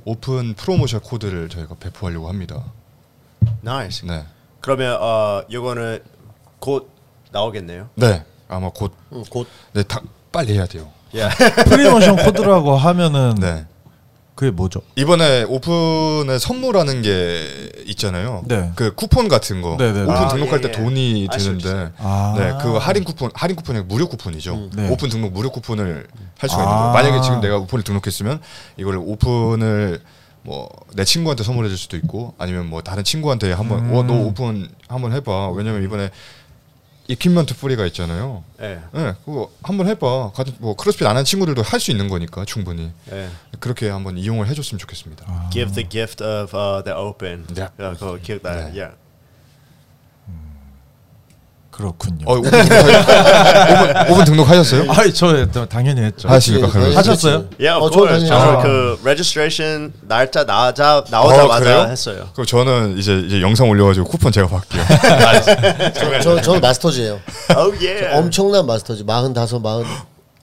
[0.04, 2.64] 오픈 프로모션 코드를 저희가 배포하려고 합니다.
[3.62, 4.06] Nice.
[4.08, 4.24] 네.
[4.60, 6.02] 그러면 어 이거는
[6.58, 6.90] 곧
[7.30, 7.90] 나오겠네요.
[7.94, 10.00] 네 아마 곧 음, 곧 네, 다
[10.32, 10.90] 빨리 해야 돼요.
[11.14, 11.34] Yeah.
[11.70, 13.66] 프로모션 코드라고 하면은 네
[14.36, 14.82] 그게 뭐죠?
[14.96, 18.44] 이번에 오픈에 선물하는 게 있잖아요.
[18.46, 18.70] 네.
[18.76, 20.02] 그 쿠폰 같은 거 네, 네, 네.
[20.02, 20.72] 오픈 아, 등록할 예, 때 예.
[20.72, 21.90] 돈이 드는데.
[21.98, 22.34] 아.
[22.36, 24.70] 네 그거 할인 쿠폰 할인 쿠폰이 무료 쿠폰이죠.
[24.76, 24.90] 네.
[24.90, 26.06] 오픈 등록 무료 쿠폰을
[26.38, 26.64] 할 수가 아.
[26.64, 26.92] 있는 거예요.
[26.92, 28.40] 만약에 지금 내가 오픈을 등록했으면
[28.76, 30.00] 이걸 오픈을
[30.42, 33.94] 뭐 내 친구한테 선물해 줄 수도 있고 아니면 뭐 다른 친구한테 한번 음.
[33.94, 35.50] 어, 너 오픈 한번 해봐.
[35.50, 36.10] 왜냐면 이번에
[37.08, 38.42] equipment free가 있잖아요.
[38.60, 38.80] 예.
[38.92, 40.32] 네, 그거 한번 해봐.
[40.32, 43.28] 같은 뭐 크로스핏 안 하는 친구들도 할 수 있는 거니까 충분히 예.
[43.60, 45.50] 그렇게 한번 이용을 해줬으면 좋겠습니다.
[45.52, 47.46] Give the gift of uh, the open.
[47.56, 47.70] Yeah.
[47.78, 48.50] Yeah, 그거 기억나.
[48.56, 48.80] 네.
[48.80, 48.96] Yeah.
[51.76, 52.24] 그렇군요.
[52.26, 54.90] 어, 오픈, 등록, 오픈, 등록하셨어요?
[54.92, 56.26] 아이 저 당연히 했죠.
[56.26, 56.68] 하십니까?
[56.70, 56.90] 그러면?
[56.90, 57.44] 네, 하셨어요?
[57.60, 58.26] Yeah, of 어, course.
[58.26, 58.62] 저는 저는 아.
[58.62, 61.86] 그 registration 날짜 나자 나오자마자 어, 그래요?
[61.90, 62.28] 했어요.
[62.32, 64.82] 그럼 저는 이제, 이제 영상 올려가지고 쿠폰 제가 받게요.
[66.22, 67.20] 저, 저 는 Masters예요.
[67.54, 68.16] Oh yeah.
[68.16, 69.04] 엄청난 Masters.
[69.06, 69.84] 45,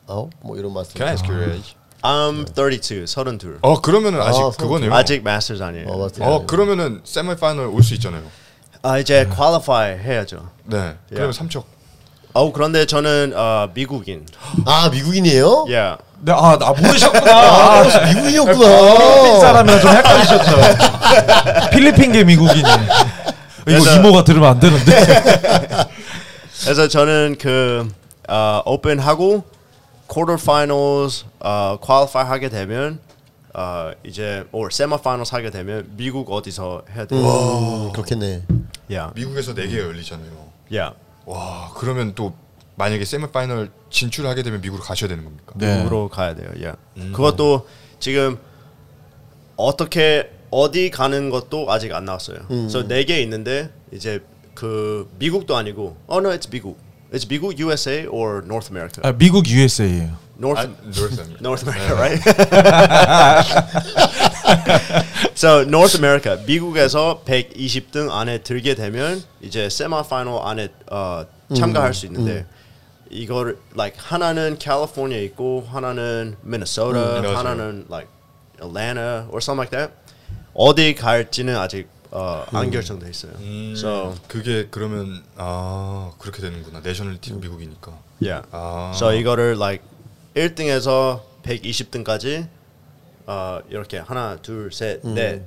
[0.07, 0.97] 49, 뭐 이런 Masters.
[0.99, 1.73] Can I ask your age?
[2.03, 3.57] I'm 32, 32.
[3.61, 4.93] 어 그러면은 아직 아, 그거네요.
[4.93, 5.88] 아직 Masters 아니에요.
[5.88, 6.24] 어, Masters.
[6.29, 8.21] 어 그러면은 세미 파이널 올 수 있잖아요.
[8.86, 10.49] 아 이제 qualify 해야죠.
[10.65, 10.95] 네.
[11.09, 11.65] 그러면 삼척.
[12.34, 14.25] 어 그런데 저는 어, 미국인.
[14.65, 15.65] 아, 미국인이에요?
[15.69, 16.03] Yeah.
[16.19, 17.31] 네, 아, 나 모르셨구나.
[17.31, 20.51] 아, 아, 필리핀 필리핀 사람이랑 좀 헷갈리셨죠.
[21.71, 22.69] 필리핀계 미국인이.
[23.67, 25.05] 이거 이모가 들으면 안 되는데.
[26.63, 27.88] 그래서 저는 그
[28.27, 29.43] 어, 오픈하고
[30.07, 32.99] quarter finals 어, qualify 하게 되면
[33.54, 37.20] 어, 이제 or semi finals 하게 되면 미국 어디서 해야 돼요?
[37.20, 38.43] 음, 그렇겠네.
[38.89, 39.14] Yeah.
[39.16, 40.32] 미국에서 4개 열리잖아요.
[40.72, 40.95] Yeah.
[41.26, 42.34] 와 그러면 또
[42.76, 45.54] 만약에 세미 파이널 진출하게 되면 미국으로 가셔야 되는 겁니까?
[45.56, 45.78] 네.
[45.78, 46.49] 미국으로 가야 돼요.
[46.56, 46.78] Yeah.
[47.14, 47.68] 그것도
[47.99, 48.39] 지금
[49.56, 52.39] 어떻게 어디 가는 것도 아직 안 나왔어요.
[52.47, 54.24] 그래서 네개 있는데 이제
[54.56, 56.78] 그 미국도 아니고 oh no it's 미국.
[57.12, 59.08] It's 미국 USA or North America?
[59.08, 60.18] 아, 미국 USA예요.
[60.38, 61.39] North 아, North입니다.
[61.41, 62.21] North America, right?
[65.36, 71.25] so North America 미국에서 120등 안에 들게 되면 이제 세미파이널 안에 어,
[71.55, 72.45] 참가할 수 있는데
[73.09, 77.38] 이거를 like 하나는 캘리포니아 있고 하나는 미네소타, 맞아요.
[77.38, 78.09] 하나는 like
[78.61, 79.93] Atlanta or something like that.
[80.55, 83.34] 어디 갈지는 아직 어, 안 결정돼 있어요.
[83.75, 86.81] So 그게 그러면 아 그렇게 되는구나.
[86.81, 87.91] 내셔널 팀 미국이니까.
[88.21, 88.47] yeah.
[88.51, 88.91] 아.
[88.95, 89.84] So 이거를 like
[90.36, 92.47] 1등에서 120등까지
[93.25, 95.43] 어 이렇게 하나, 둘, 셋, 넷,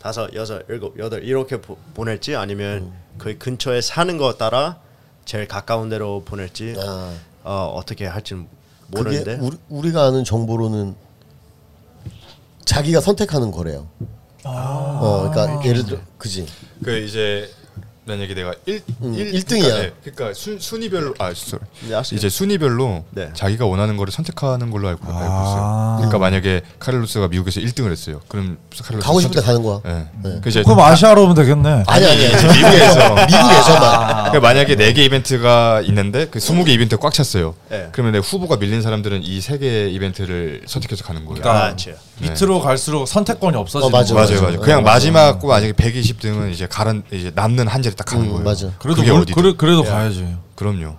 [0.00, 4.80] 다섯, 여섯, 일곱, 여덟 이렇게 보, 보낼지 아니면 그 근처에 사는 거 따라
[5.24, 7.14] 제일 가까운 데로 보낼지 아,
[7.44, 8.48] 어 어떻게 할지는
[8.88, 9.38] 모르는데.
[9.40, 10.94] 우리, 우리가 아는 정보로는
[12.64, 13.88] 자기가 선택하는 거래요.
[14.44, 16.46] 어, 그러니까 예를 들어, 그지.
[16.82, 17.50] 그 이제
[18.10, 19.64] 만약에 내가 1 음, 일 일등이야.
[19.68, 21.64] 그러니까, 네, 그러니까 순, 순위별로 아 sorry.
[22.12, 23.30] 이제 순위별로 네.
[23.34, 25.42] 자기가 원하는 거를 선택하는 걸로 알고, 알고 아.
[25.44, 25.94] 있어요.
[25.98, 28.20] 그러니까 만약에 카를로스가 미국에서 1등을 했어요.
[28.28, 29.80] 그럼 카를로스 가고 때 선택- 가는 거야.
[29.84, 30.06] 네.
[30.24, 30.40] 네.
[30.42, 31.84] 그 이제 그럼 아시아로 오면 되겠네.
[31.86, 32.34] 아니 아니 아니.
[32.58, 34.08] 미국에서 미국에서만.
[34.30, 37.54] 그러니까 만약에 4개 이벤트가 있는데 그 20개 이벤트가 꽉 찼어요.
[37.68, 37.88] 네.
[37.92, 41.40] 그러면 내 후보가 밀린 사람들은 이 3개 이벤트를 선택해서 가는 거예요.
[41.40, 41.92] 그러니까 그렇죠.
[42.20, 44.26] 밑으로 갈수록 선택권이 없어지는 어, 맞아, 거예요.
[44.28, 44.52] 맞아요, 맞아요.
[44.56, 44.64] 맞아.
[44.64, 48.30] 그냥 어, 마지막 거 만약에 120등은 이제 가른 이제 남는 한 자리 딱 가는 음,
[48.30, 48.44] 거예요.
[48.44, 48.72] 맞아.
[48.78, 49.42] 그래도 그게 뭘- 어디든.
[49.42, 49.90] 그래, 그래도 야.
[49.92, 50.36] 가야지.
[50.56, 50.96] 그럼요.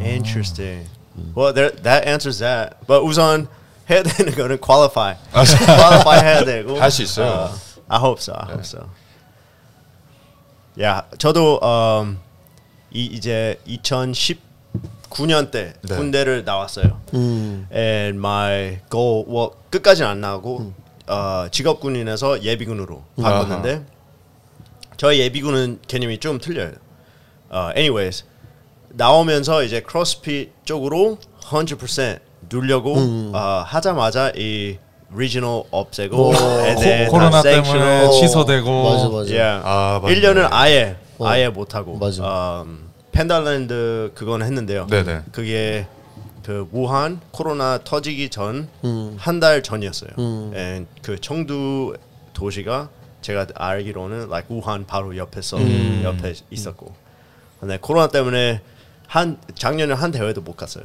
[0.00, 0.88] Interesting.
[1.36, 2.76] Well, there, that answers that.
[2.86, 3.46] But 우선
[3.90, 5.16] 해야 되는 거는 qualify.
[5.32, 6.76] qualify 해야 되고.
[6.80, 7.28] 할 수 있어요.
[7.30, 7.54] 어,
[7.88, 8.32] I hope so.
[8.34, 8.88] I hope so.
[10.80, 12.18] 야, 저도 um,
[12.90, 15.96] 이 이제 2019년 때 네.
[15.96, 16.98] 군대를 나왔어요.
[17.14, 20.72] And my goal, well, 끝까지는 안 나오고
[21.08, 23.84] 어, 직업군인에서 예비군으로 바꿨는데
[25.02, 26.74] 저희 예비군은 개념이 좀 틀려요.
[27.50, 28.24] 어, anyways
[28.90, 32.94] 나오면서 이제 크로스핏 쪽으로 100% 누려고
[33.34, 34.78] 어, 하자마자 이
[35.12, 36.34] regional 없애고
[36.66, 39.34] and then 코, 로나 sanctional 때문에 취소되고 맞아 맞아.
[39.34, 39.62] Yeah.
[39.64, 40.20] 아, 맞네.
[40.20, 41.26] 1년을 아예 어.
[41.26, 41.98] 아예 못 하고.
[41.98, 42.62] 맞아.
[42.64, 44.86] 음, Pandaland 그건 했는데요.
[44.86, 45.22] 네네.
[45.32, 45.88] 그게
[46.44, 49.16] 그 우한 코로나 터지기 전 음.
[49.18, 50.10] 한달 전이었어요.
[50.54, 51.96] And 그 청두
[52.34, 52.88] 도시가
[53.22, 56.02] 제가 알기로는 like 우한 바로 옆에서 음.
[56.04, 56.92] 옆에 있었고.
[57.60, 58.60] 근데 코로나 때문에
[59.06, 60.84] 한 작년에 한 대회도 못 갔어요.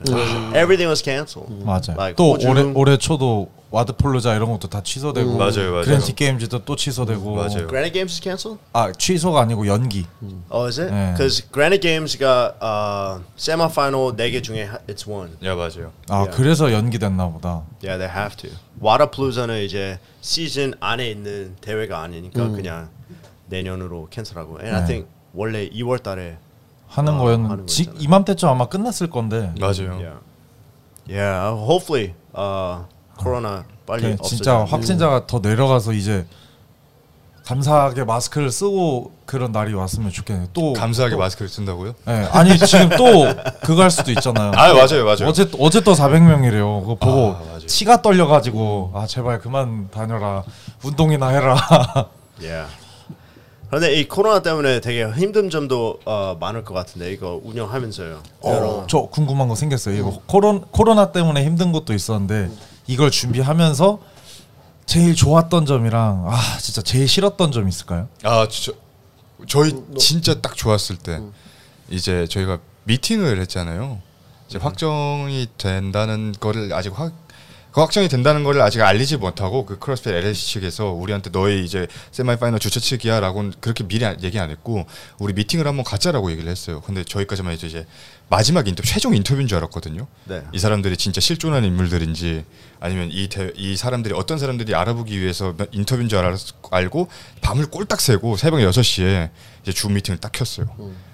[0.50, 1.52] Everything was canceled.
[1.64, 1.96] 맞아요.
[1.98, 5.82] Like 또 호주, 올해 올해 초도 와드폴로자 이런 것도 다 취소되고 맞아요, 맞아요.
[5.84, 7.68] 그랜티 게임즈도 또 취소되고 맞아요.
[7.68, 8.62] Granite Games is canceled?
[8.72, 10.06] 아 취소가 아니고 연기.
[10.50, 10.90] Oh, is it?
[10.94, 11.12] 네.
[11.14, 15.32] Because Granite Games가 uh, semifinal 4개 중에 하- it's one.
[15.44, 15.92] 야 맞아요.
[16.10, 16.32] 아 Yeah.
[16.38, 17.64] 그래서 연기됐나 보다.
[17.84, 18.50] Yeah, they have to.
[18.80, 22.90] 와터플루자는 이제 시즌 안에 있는 대회가 아니니까 그냥
[23.48, 24.60] 내년으로 캔슬하고.
[24.62, 24.88] And I 네.
[24.88, 26.38] think 원래 2월 달에
[26.88, 28.02] 하는 아, 거였는 하는 지, 거였잖아요.
[28.06, 30.00] 이맘때쯤 아마 끝났을 건데 맞아요.
[30.00, 30.20] yeah.
[31.10, 32.84] Yeah, hopefully uh
[33.18, 34.30] 코로나 빨리 없어져.
[34.30, 36.26] 진짜 확진자가 더 내려가서 이제
[37.46, 40.48] 감사하게 마스크를 쓰고 그런 날이 왔으면 좋겠네요.
[40.54, 41.94] 또 감사하게 또, 마스크를 쓴다고요?
[42.10, 43.26] 예, 아니 지금 또
[43.64, 44.52] 그거 할 수도 있잖아요.
[44.54, 45.28] 아 맞아요, 맞아요.
[45.28, 46.82] 어제 어제 또 400명이래요.
[46.82, 47.60] 그거 보고 아.
[47.66, 50.44] 치가 떨려가지고 아 제발 그만 다녀라
[50.84, 51.56] 운동이나 해라.
[52.42, 52.70] Yeah.
[53.70, 58.20] 그런데 이 코로나 때문에 되게 힘든 점도 어, 많을 것 같은데 이거 운영하면서요.
[58.42, 59.96] 어, 저 궁금한 거 생겼어요.
[59.96, 62.50] 이거 코로, 코로나 때문에 힘든 것도 있었는데
[62.88, 64.00] 이걸 준비하면서
[64.86, 68.08] 제일 좋았던 점이랑 아 진짜 제일 싫었던 점 있을까요?
[68.24, 68.78] 아 진짜
[69.48, 71.22] 저희 진짜 딱 좋았을 때
[71.90, 74.02] 이제 저희가 미팅을 했잖아요.
[74.48, 77.14] 이제 확정이 된다는 거를 아직 확
[77.78, 82.60] 그 확정이 된다는 거를 아직 알리지 못하고 그 크로스핏 LLC 측에서 우리한테 너희 이제 세미파이널
[82.60, 84.88] 주최 측이야라고 그렇게 미리 안- 얘기 안 했고
[85.20, 86.82] 우리 미팅을 한번 갖자라고 얘기를 했어요.
[86.82, 87.86] 근데 저희까지만 해도 이제
[88.30, 90.08] 마지막 인터뷰 최종 인터뷰인 줄 알았거든요.
[90.26, 90.42] 네.
[90.54, 92.46] 이 사람들이 진짜 실존한 인물들인지
[92.80, 97.10] 아니면 이, 대, 이 사람들이 어떤 사람들이 알아보기 위해서 인터뷰인 줄 알았, 알고
[97.42, 99.30] 밤을 꼴딱 새고 새벽 6시에
[99.62, 100.66] 이제 줌 미팅을 딱 켰어요.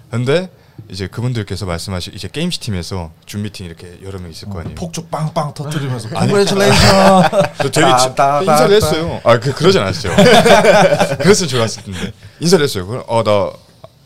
[0.10, 0.50] 근데
[0.90, 4.76] 이제 그분들께서 말씀하시 이제 게임시 팀에서 줌 미팅 이렇게 여러 명 있을 거 아니에요.
[4.76, 7.32] 폭죽 빵빵 터뜨리면서 Congratulations.
[7.58, 9.22] 저 되게 따, 지- 따, 인사를 따, 했어요.
[9.24, 10.14] 아, 그 그러진 않았어요.
[11.20, 12.86] 그랬으면 좋았을 텐데 인사를 했어요.
[12.86, 13.52] 그럼 어나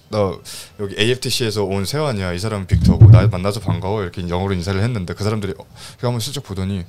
[0.09, 0.33] 나
[0.79, 2.33] 여기 AFTC에서 온 세환이야.
[2.33, 5.65] 이 사람은 빅터고 나 만나서 반가워 이렇게 영어로 인사를 했는데 그 사람들이 어,
[5.97, 6.85] 제가 한번 슬쩍 보더니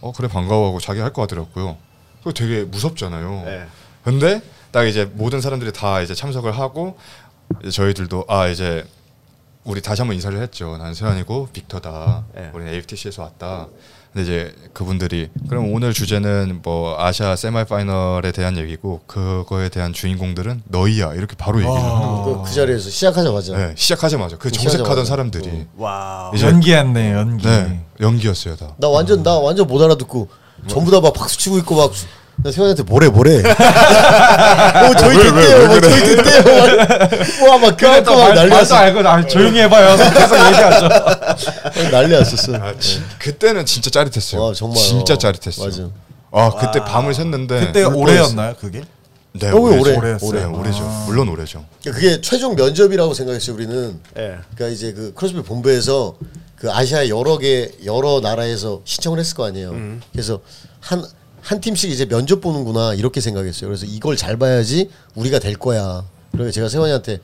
[0.00, 1.76] 어 그래 반가워하고 자기 할 거 하더라고요.
[2.18, 3.42] 그거 되게 무섭잖아요.
[3.44, 3.66] 네.
[4.02, 4.40] 근데
[4.72, 6.98] 딱 이제 모든 사람들이 다 이제 참석을 하고
[7.62, 8.84] 이제 저희들도 아 이제
[9.66, 10.76] 우리 다시 한번 인사를 했죠.
[10.78, 12.24] 난 세환이고 빅터다.
[12.34, 12.50] 네.
[12.54, 13.66] 우리는 AFTC에서 왔다.
[14.12, 21.14] 근데 이제 그분들이 그럼 오늘 주제는 뭐 아시아 세미파이널에 대한 얘기고 그거에 대한 주인공들은 너희야
[21.14, 22.22] 이렇게 바로 얘기를 거예요.
[22.44, 24.78] 그, 그 자리에서 시작하자마자 네, 시작하자마자 그 시작하자마자.
[24.78, 25.66] 정색하던 사람들이 어.
[25.76, 26.34] Wow.
[26.34, 27.46] 이제- 연기했네 연기.
[27.46, 28.72] 네 연기였어요 다.
[28.78, 30.28] 나 완전 나 완전 못 알아듣고
[30.68, 31.92] 전부 다 막 박수 치고 있고 막
[32.42, 33.38] 나 세환이한테 뭐래 뭐래.
[33.42, 35.68] 어 저희 됐대요.
[35.68, 37.48] 막 저희 됐대요.
[37.50, 38.74] 와막 그래갖고 막 난리 말도 났어.
[38.76, 39.96] 알고 아, 조용히 해봐요.
[39.96, 40.88] 계속 얘기하죠.
[41.90, 42.54] 난리 났었어.
[42.56, 44.42] 아, 지, 그때는 진짜 짜릿했어요.
[44.42, 44.76] 와, 정말.
[44.78, 45.66] 진짜 어, 짜릿했어요.
[45.66, 45.88] 맞아.
[46.32, 48.82] 아 그때 밤을 샜는데 그때 울 올해였나요 그게?
[49.32, 49.98] 네, 올해죠.
[49.98, 50.44] 오래, 네, 오래.
[50.44, 50.82] 올해죠.
[51.06, 51.64] 물론 올해죠.
[51.84, 53.98] 그게 최종 면접이라고 생각했어요 우리는.
[54.18, 54.36] 예.
[54.54, 56.16] 그러니까 이제 그 크로스핏 본부에서
[56.56, 59.74] 그 아시아 여러 개 여러 나라에서 신청을 했을 거 아니에요.
[60.12, 60.40] 그래서
[60.80, 61.04] 한
[61.46, 63.68] 한 팀씩 이제 면접 보는구나 이렇게 생각했어요.
[63.68, 66.04] 그래서 이걸 잘 봐야지 우리가 될 거야.
[66.32, 67.20] 그래서 제가 세환이한테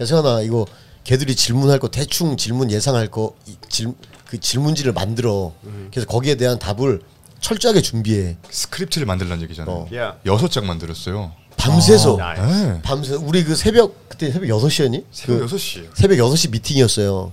[0.00, 0.64] 야 세환아 이거
[1.04, 3.34] 걔들이 질문할 거 대충 질문 예상할 거
[3.68, 3.92] 질
[4.28, 5.54] 그 질문지를 만들어.
[5.90, 7.00] 그래서 거기에 대한 답을
[7.40, 8.36] 철저하게 준비해.
[8.50, 9.74] 스크립트를 만들라는 얘기잖아요.
[9.74, 9.88] 어.
[9.90, 10.18] Yeah.
[10.26, 11.32] 여섯 장 만들었어요.
[11.56, 12.42] 밤새서 nice.
[12.42, 12.82] 네.
[12.82, 15.04] 밤새 우리 그 새벽 그때 새벽 6시였니?
[15.12, 15.88] 새벽 그 6시.
[15.94, 17.32] 새벽 6시 미팅이었어요.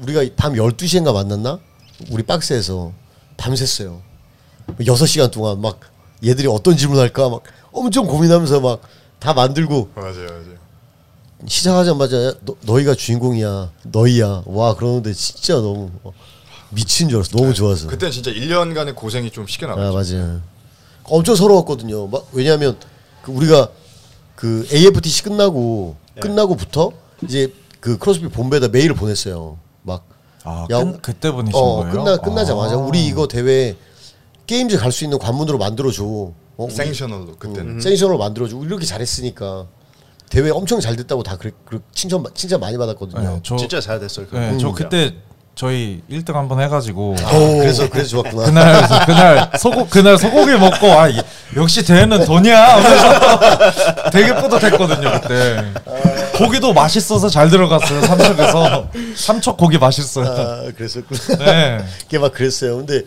[0.00, 1.58] 우리가 밤 12시인가 만났나?
[2.10, 2.92] 우리 박스에서
[3.38, 4.00] 밤샜어요.
[4.80, 5.80] 6시간 동안 막
[6.24, 7.42] 얘들이 어떤 질문 할까 막
[7.72, 8.80] 엄청 고민하면서 막
[9.22, 10.62] 다 만들고 맞아요, 맞아요.
[11.46, 13.70] 시작하자마자 야, 너, 너희가 주인공이야.
[13.84, 14.42] 너희야.
[14.46, 16.12] 와 그러는데 진짜 너무 어,
[16.70, 17.36] 미친 줄 알았어.
[17.36, 17.86] 너무 좋아서.
[17.86, 20.16] 그때 진짜 1년간의 고생이 좀 쉽게 아 나갔죠.
[20.16, 20.40] 맞아요.
[21.04, 22.08] 엄청 서러웠거든요.
[22.08, 22.76] 막 왜냐하면
[23.22, 23.68] 그 우리가
[24.34, 26.90] 그 AFTC 끝나고 끝나고부터
[27.22, 29.56] 이제 그 크로스핏 본부에다 메일을 보냈어요.
[29.82, 30.04] 막
[30.42, 31.92] 아, 야, 끝, 그때 분이신 어 거예요?
[31.92, 32.78] 끝나 끝나자마자 아.
[32.78, 33.76] 우리 이거 대회
[34.46, 36.04] 게임즈 갈 수 있는 관문으로 만들어줘.
[36.04, 37.80] 어, 생셔널로 그때는 음.
[37.80, 38.56] 생션으로 만들어줘.
[38.56, 39.66] 우리 이렇게 잘했으니까
[40.30, 43.20] 대회 엄청 잘 됐다고 다 그래, 그 칭찬 칭찬 많이 받았거든요.
[43.20, 44.26] 네, 저, 진짜 잘 됐어요.
[44.32, 44.74] 네, 저 음.
[44.74, 45.14] 그때
[45.54, 48.44] 저희 1등 한번 해가지고 아, 그래서 그래서 좋았구나.
[48.46, 51.20] 그날 그날 소고 그날 소고기 먹고 아 이-
[51.56, 55.72] 역시 대회는 돈이야 하면서 되게 뿌듯했거든요 그때
[56.38, 61.44] 고기도 맛있어서 잘 들어갔어요 삼척에서 삼척 고기 맛있어요 아, 그랬었구나.
[61.44, 62.78] 네 그게 막 그랬어요.
[62.78, 63.02] 근데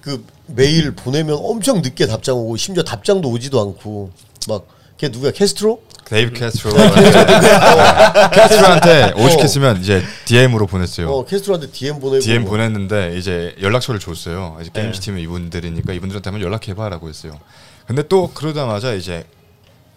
[0.00, 0.24] 그
[0.54, 4.10] 메일 보내면 엄청 늦게 답장 오고 심지어 답장도 오지도 않고
[4.48, 5.80] 막 걔 누구야 캐스트로?
[6.04, 6.74] 데이브 캐스트로
[8.34, 11.08] 캐스트로한테 오죽했으면 이제 DM으로 보냈어요.
[11.08, 14.58] 어 캐스트로한테 DM 보내고 DM 보냈는데 이제 연락처를 줬어요.
[14.60, 15.00] 이제 Games 네.
[15.00, 17.40] 팀의 이분들이니까 이분들한테 한번 연락해봐라고 했어요.
[17.86, 19.24] 근데 또 그러자마자 이제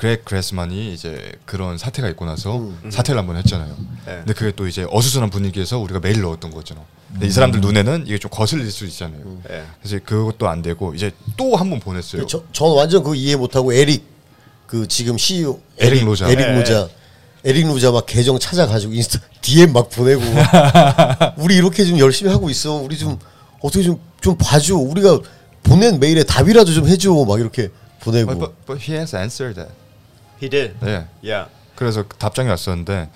[0.04, 3.74] 그렉 글라스만이 이제 그런 사태가 있고 나서 사퇴를 한번 했잖아요.
[4.06, 4.16] 네.
[4.18, 6.82] 근데 그게 또 이제 어수선한 분위기에서 우리가 메일 넣었던 거잖아.
[7.10, 9.22] 근데 이 사람들 눈에는 이게 좀 거슬릴 수 있잖아요.
[9.50, 9.64] 예.
[9.82, 12.28] 그래서 그것도 안 되고 이제 또 한 번 보냈어요.
[12.28, 14.04] 저, 전 완전 그거 이해 못하고 에릭
[14.68, 16.28] 그 지금 CEO 에릭 로자.
[16.28, 16.54] 에릭 네.
[16.60, 16.90] 로자
[17.46, 20.22] 에릭 로자 막 계정 찾아가지고 인스타 DM 막 보내고
[21.38, 23.18] 우리 이렇게 좀 열심히 하고 있어 우리 좀
[23.62, 25.20] 어떻게 좀 좀 봐줘 우리가
[25.64, 27.70] 보낸 메일에 답이라도 좀 해줘 막 이렇게
[28.02, 29.74] 보내고 But, but, but he has answered that.
[30.44, 30.76] He did.
[30.82, 31.08] 네.
[31.24, 31.50] Yeah.
[31.76, 33.10] 그래서 답장이 왔었는데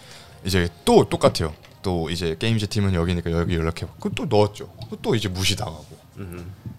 [0.45, 1.53] 이제 또 똑같아요.
[1.81, 3.85] 또 이제 Games 팀은 여기니까 여기 연락해.
[3.99, 4.69] 그또 넣었죠.
[4.89, 5.85] 그또 이제 무시당하고.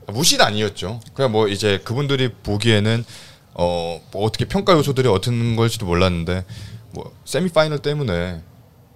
[0.07, 1.01] 아, 무시는 아니었죠.
[1.15, 3.05] 그냥 뭐 이제 그분들이 보기에는
[3.55, 6.45] 어, 뭐 어떻게 평가 요소들이 어떤 걸지도 몰랐는데
[6.93, 8.41] 뭐 세미 파이널 때문에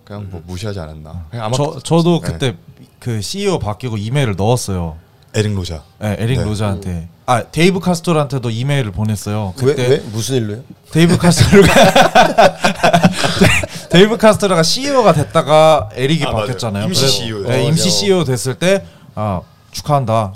[0.05, 1.27] 그냥 뭐 무시하지 않았나.
[1.31, 2.33] 그냥 아마 저 저도 네.
[2.33, 2.57] 그때
[2.99, 4.99] 그 CEO 바뀌고 이메일을 넣었어요
[5.35, 5.85] 에릭 로자.
[5.99, 6.45] 네, 에릭 네.
[6.45, 10.59] 로자한테 아 데이브 카스트로한테도 이메일을 보냈어요 왜, 그때 왜 무슨 일로요?
[10.91, 11.73] 데이브 카스트로가
[13.89, 16.41] 데이브 카스트로가 CEO가 됐다가 에릭이 아, 맞아요.
[16.47, 16.85] 바뀌었잖아요.
[16.85, 17.43] 임시 그래서- CEO.
[17.45, 17.99] 네, 어, 임시 맞아요.
[17.99, 20.35] CEO 됐을 때 아, 축하한다.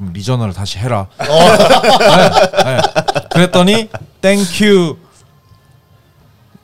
[0.00, 1.06] 음, regional을 다시 해라.
[1.18, 1.24] 어.
[1.98, 2.80] 네, 네.
[3.32, 3.88] 그랬더니
[4.20, 4.96] thank you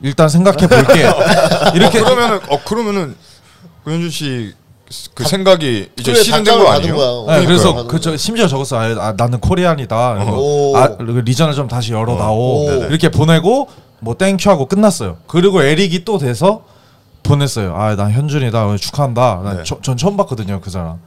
[0.01, 1.03] 일단 생각해 볼게.
[1.75, 3.15] 이렇게 그러면은 어 그러면은
[3.85, 4.53] 고현준 씨
[5.13, 6.95] 그 생각이 이제 실현된 거 아니에요?
[6.95, 7.39] 거야.
[7.39, 7.45] 네.
[7.45, 8.17] 그래서 받은 그저 거야.
[8.17, 8.99] 심지어 적었어요.
[8.99, 10.13] 아, 나는 Korean이다.
[10.33, 10.75] 오.
[10.75, 12.65] 아, 그 regional을 좀 다시 열어 나오.
[12.67, 12.87] 네네.
[12.87, 13.67] 이렇게 보내고
[13.99, 15.17] 뭐 thank you 하고 끝났어요.
[15.27, 16.63] 그리고 에릭이 또 돼서
[17.21, 17.75] 보냈어요.
[17.75, 18.77] 아, 난 현준이다.
[18.77, 19.41] 축하한다.
[19.43, 19.63] 난 네.
[19.63, 20.97] 저- 전 처음 봤거든요, 그 사람.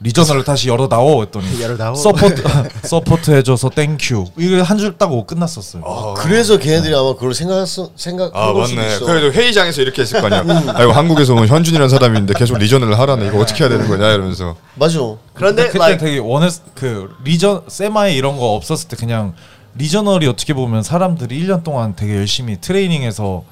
[0.00, 1.94] regional을 다시 열어 나오 했더니 열어 나오.
[1.94, 2.42] support
[2.86, 4.26] support 해줘서 thank you.
[4.38, 5.82] 이거 한 줄 따고 끝났었어요.
[5.84, 8.98] 아, 그래서 걔네들이 아마 그걸 생각했 생각한 아 맞네.
[9.00, 10.44] 그래도 회의장에서 이렇게 했을 거 아니야.
[10.74, 13.26] 아 이거 한국에서 온 현준이라는 사람인데 계속 regional을 하라네.
[13.26, 14.54] 이거 어떻게 해야 되는 거냐 이러면서.
[14.76, 14.98] 맞아.
[15.34, 19.34] 그런데 그때 like 되게 원했 그 regional semi에 이런 거 없었을 때 그냥
[19.74, 23.42] regional이 어떻게 보면 사람들이 1년 동안 되게 열심히 트레이닝해서.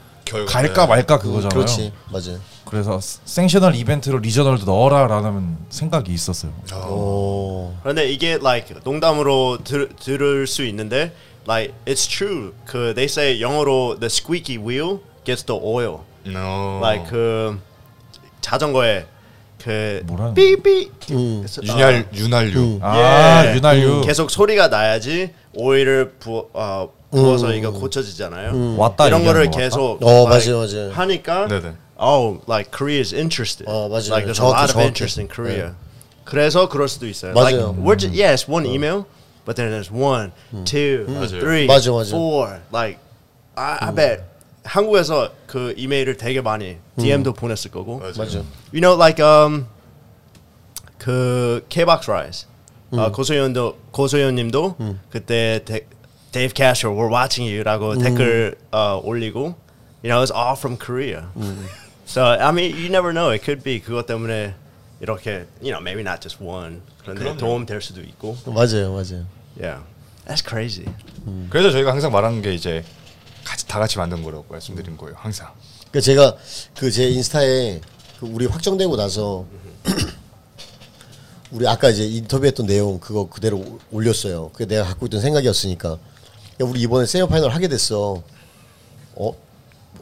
[0.49, 1.49] 갈까 말까 그거잖아요.
[1.49, 1.93] 그렇지.
[2.11, 2.33] 맞아.
[2.65, 6.53] 그래서 sanctional 이벤트로 regional도 넣어라라는 생각이 있었어요.
[6.89, 7.73] 오.
[7.83, 11.15] 그런데 이게 like 농담으로 들, 들을 수 있는데
[11.49, 12.53] like it's true.
[12.65, 16.01] 그 they say 영어로 the squeaky wheel gets the oil.
[16.27, 16.81] No.
[16.83, 17.61] like 그
[18.41, 19.07] 자전거에
[19.67, 21.45] 그 뭐라는 삐삐 음.
[21.65, 22.59] 윤활 윤활유.
[22.61, 22.79] 음.
[22.83, 23.57] 아 예.
[23.57, 28.77] 윤활유 계속 소리가 나야지 오일을 부어 어, 부어서 이거 고쳐지잖아요.
[28.77, 30.93] 왔다 이런 거를 계속 어, like, 맞아요, 맞아요.
[30.93, 31.73] 하니까 네네.
[31.99, 33.69] oh like Korea is interested.
[33.69, 34.15] 어, 맞아요.
[34.15, 35.73] Like there's a 정확해, lot of interest in Korea.
[36.25, 37.33] 그래서 그럴 수도 있어요.
[37.35, 37.75] 맞아요.
[37.75, 39.07] Like we're just, yes, one email,
[39.45, 40.31] but then there's one,
[40.65, 42.11] two, three, 맞아, 맞아.
[42.15, 42.61] four.
[42.73, 42.99] Like
[43.57, 44.23] I, I bet
[44.67, 47.99] 한국에서 그 이메일을 되게 많이 DM도 보냈을 거고.
[47.99, 48.13] 맞아요.
[48.19, 48.39] 맞아.
[48.73, 49.67] You know, like um,
[50.99, 52.47] 그 K-box Rise,
[52.91, 54.77] 어, 고소연도 고소연님도
[55.11, 55.87] 그때 데,
[56.33, 59.55] Dave Castro, we're watching you라고 댓글 어, 올리고,
[60.03, 61.29] you know, it's all from Korea.
[62.05, 63.31] So I mean, you never know.
[63.31, 64.55] It could be 그것 때문에
[65.01, 66.83] 이렇게, you know, maybe not just one.
[67.03, 68.37] 그런데 도움 될 수도 있고.
[68.47, 69.27] 맞아요, 맞아요.
[69.59, 69.83] Yeah,
[70.27, 70.87] that's crazy.
[71.51, 72.85] 그래서 저희가 항상 말하는 게 이제
[73.47, 75.15] 같이 다 같이 만든 거라고 말씀드린 거예요.
[75.19, 75.53] 항상.
[75.91, 76.37] 그러니까 제가
[76.77, 77.81] 그 제 인스타에
[78.21, 79.45] 그 우리 확정되고 나서
[81.53, 84.51] 우리 아까 이제 인터뷰했던 내용 그거 그대로 올- 올렸어요.
[84.53, 85.91] 그게 내가 갖고 있던 생각이었으니까.
[85.93, 85.99] 야,
[86.65, 88.23] 우리 이번에 세어 파이널 하게 됐어.
[89.15, 89.33] 어?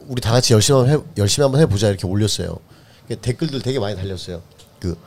[0.07, 2.57] 우리 다 같이 열심히 한번 해, 열심히 한번 해보자 이렇게 올렸어요.
[3.07, 4.41] 그 댓글들 되게 많이 달렸어요.
[4.79, 4.97] 그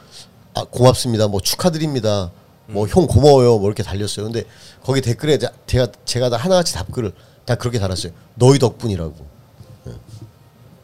[0.54, 1.26] 아, 고맙습니다.
[1.28, 2.30] 뭐 축하드립니다.
[2.66, 3.58] 뭐 형 고마워요.
[3.58, 4.26] 뭐 이렇게 달렸어요.
[4.26, 4.44] 근데
[4.84, 7.12] 거기 댓글에 자- 제가 제가 다 하나같이 답글을
[7.48, 8.12] 다 그렇게 달았어요.
[8.34, 9.26] 너희 덕분이라고.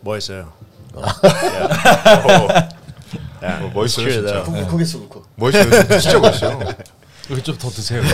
[0.01, 0.51] 뭐 했어요?
[0.95, 1.03] 뭐
[3.75, 4.43] 멋있어요 진짜.
[5.11, 5.23] 거.
[5.37, 5.99] 멋있어요.
[6.01, 6.59] 진짜 멋있어요.
[7.31, 8.03] 여기 좀 더 드세요.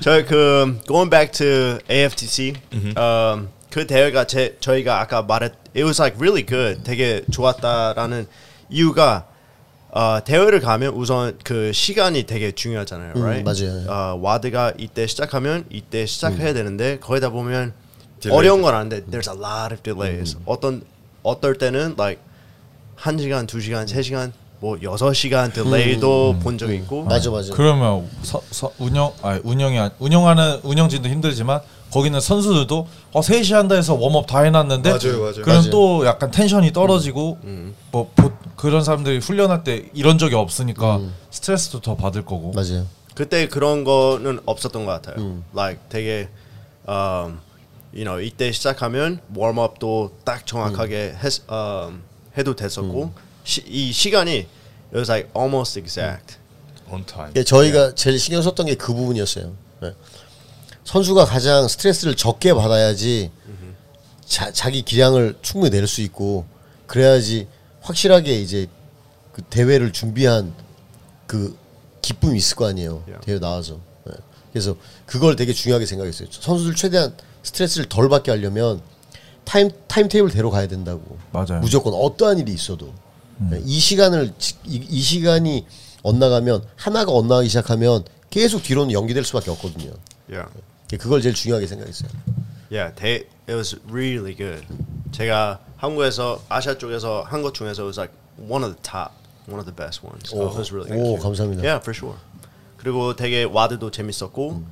[0.00, 2.54] 저희 그 going back to AFTC
[2.96, 8.26] um, 그 대회가 제 저희가 아까 말했 it was like really good 되게 좋았다라는
[8.70, 9.26] 이유가
[9.96, 13.44] 어, 대회를 가면 우선 그 시간이 되게 중요하잖아요, 음, right?
[13.44, 13.86] 맞아요.
[13.88, 16.54] 어, 와드가 이때 시작하면 이때 시작해야 음.
[16.54, 17.72] 되는데 거기다 보면
[18.18, 18.34] Delayed.
[18.36, 20.36] 어려운 건 아닌데 there's a lot of delays.
[20.46, 20.82] 어떤
[21.22, 22.20] 어떨 때는 like
[22.96, 27.02] 한 시간, 두 시간, 세 시간, 뭐 여섯 시간 delay도 본 적이 있고.
[27.02, 27.08] 음.
[27.08, 27.52] 맞아 맞아.
[27.54, 31.60] 그러면 서, 서, 운영 아니 운영이 운영하는 운영진도 힘들지만
[31.94, 35.32] 거기는 선수들도 어 3시 한다 해서 warm up 다 해놨는데 맞아요, 맞아요.
[35.34, 35.70] 그럼 맞아요.
[35.70, 37.38] 또 약간 tension이 떨어지고
[37.92, 42.84] 뭐 보, 그런 사람들이 훈련할 때 이런 적이 없으니까 스트레스도 더 받을 거고 맞아요.
[43.14, 45.24] 그때 그런 거는 없었던 것 같아요.
[45.24, 45.44] 음.
[45.54, 46.28] Like 되게
[46.88, 47.38] um,
[47.92, 51.18] you know 이때 시작하면 warm up도 딱 정확하게 음.
[51.22, 52.02] 했, um,
[52.36, 53.12] 해도 됐었고
[53.44, 54.48] 시, 이 시간이 it
[54.96, 56.38] was like almost exact.
[56.90, 57.30] On time.
[57.36, 59.52] 예, 저희가 제일 신경 썼던 게 그 부분이었어요.
[59.84, 59.94] 예.
[60.84, 63.30] 선수가 가장 스트레스를 적게 받아야지
[64.26, 66.46] 자, 자기 기량을 충분히 낼 수 있고
[66.86, 67.46] 그래야지
[67.82, 68.66] 확실하게 이제
[69.32, 70.54] 그 대회를 준비한
[71.26, 71.56] 그
[72.02, 73.02] 기쁨이 있을 거 아니에요.
[73.06, 73.24] Yeah.
[73.24, 73.80] 대회 나와서.
[74.08, 74.12] 예.
[74.52, 74.76] 그래서
[75.06, 76.28] 그걸 되게 중요하게 생각했어요.
[76.30, 78.80] 선수들 최대한 스트레스를 덜 받게 하려면
[79.44, 81.18] time time table대로 가야 된다고.
[81.32, 81.60] 맞아요.
[81.60, 82.92] 무조건 어떠한 일이 있어도
[83.52, 85.66] 예, 이 시간을 지- 이, 이 시간이
[86.02, 89.92] 엇나가면 하나가 엇나가기 시작하면 계속 뒤로는 연기될 수밖에 없거든요.
[90.30, 90.48] Yeah.
[90.96, 92.10] 그걸 제일 중요하게 생각했어요.
[92.70, 94.66] Yeah, they, it was really good.
[95.12, 99.12] 제가 한국에서 아시아 쪽에서 한것 중에서 it was like one of the top,
[99.46, 100.30] one of the best ones.
[100.30, 101.00] So it was really good.
[101.00, 101.62] 오 감사합니다.
[101.62, 102.18] Yeah, for sure.
[102.76, 104.62] 그리고 되게 와드도 재밌었고,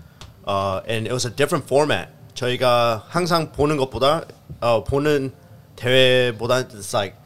[0.47, 2.11] uh, and it was a different format.
[2.35, 4.25] 저희가 항상 보는 것보다
[4.61, 5.33] 어, 보는
[5.77, 7.17] 대회보다 it's like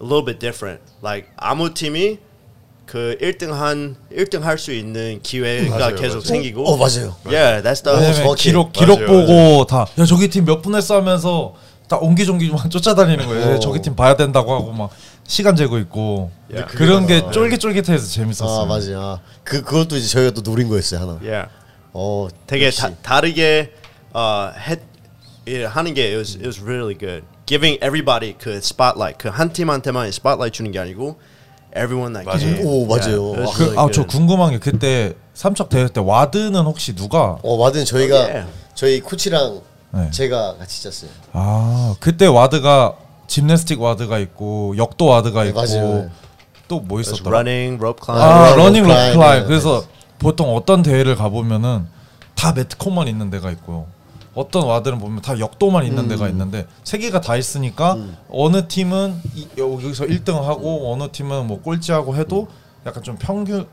[0.00, 0.82] a little bit different.
[1.02, 2.18] Like 아무 팀이
[2.88, 6.20] 그 1등 한 1등 할 수 있는 기회가 맞아요, 계속 맞아요.
[6.24, 6.64] 생기고.
[6.64, 7.14] 어, 맞아요.
[7.26, 8.42] Yeah, that's the 어, 왜냐면 정확해.
[8.42, 11.54] 기록 기록 맞아요, 보고 다 야 저기 팀 몇 분 했어 하면서
[11.88, 13.56] 딱 옹기종기만 쫓아다니는 거예요.
[13.56, 13.58] 어.
[13.60, 14.90] 저기 팀 봐야 된다고 하고 막
[15.26, 18.62] 시간 재고 있고 야, 그런 게 쫄깃쫄깃해서 재밌었어요.
[18.62, 19.00] 아 맞아요.
[19.00, 21.12] 아, 그 그것도 이제 저희가 또 노린 거였어요 하나.
[21.22, 21.48] Yeah.
[21.92, 22.70] 어 되게.
[22.70, 23.72] 다, 다르게
[24.14, 24.80] 어, 했,
[25.46, 27.22] 예, 하는 게 it was, it was really good.
[27.46, 31.18] Giving everybody 그 spotlight 그 한 팀한테만 spotlight 주는 게 아니고
[31.76, 32.38] everyone that 맞아요.
[32.56, 32.64] came.
[32.64, 33.32] 오, 맞아요.
[33.32, 34.06] was 그- really 아저 good.
[34.16, 38.46] 궁금한 게 그때 삼척 대회 때 WOD는 혹시 누가 어 WOD는 저희가 예.
[38.74, 39.60] 저희 코치랑
[39.92, 40.10] 네.
[40.10, 41.10] 제가 같이 짰어요.
[41.32, 42.94] 아 그때 WOD가
[43.26, 46.10] gymnastic WOD가 있고 역도 WOD가 네, 있고 맞아요.
[46.68, 47.40] 또뭐 It was 있었더라?
[47.40, 48.22] running, rope climb.
[48.22, 49.20] 아 아, running rope climb.
[49.42, 49.86] 네, 그래서 네.
[50.18, 51.86] 보통 어떤 대회를 가보면은
[52.34, 53.86] 다 metcon만 있는 데가 있고요
[54.38, 56.08] 어떤 WOD는 보면 다 역도만 있는 음.
[56.08, 57.98] 데가 있는데 세 개가 다 있으니까
[58.30, 62.46] 어느 팀은 이, 여기서 1등 하고 어느 팀은 뭐 꼴찌하고 해도
[62.86, 63.66] 약간 좀 평균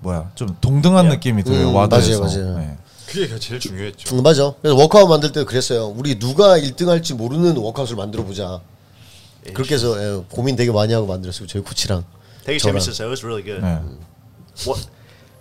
[0.00, 2.58] 뭐야 좀 동등한 느낌이 들어요 음, WOD에서 맞아요, 맞아요.
[2.58, 2.76] 네.
[3.06, 4.16] 그게 제일 중요했죠.
[4.16, 4.52] 음, 맞아.
[4.60, 5.86] 그래서 워크아웃 만들 때도 그랬어요.
[5.86, 8.60] 우리 누가 1등 할지 모르는 워크아웃을 만들어 보자.
[9.54, 11.46] 그렇게 해서 예, 고민 되게 많이 하고 만들었어요.
[11.46, 12.04] 저희 코치랑.
[12.44, 12.80] 되게 저랑.
[12.80, 13.08] 재밌었어요.
[13.08, 13.64] It was really good.
[13.64, 13.80] 네.
[14.66, 14.76] 뭐,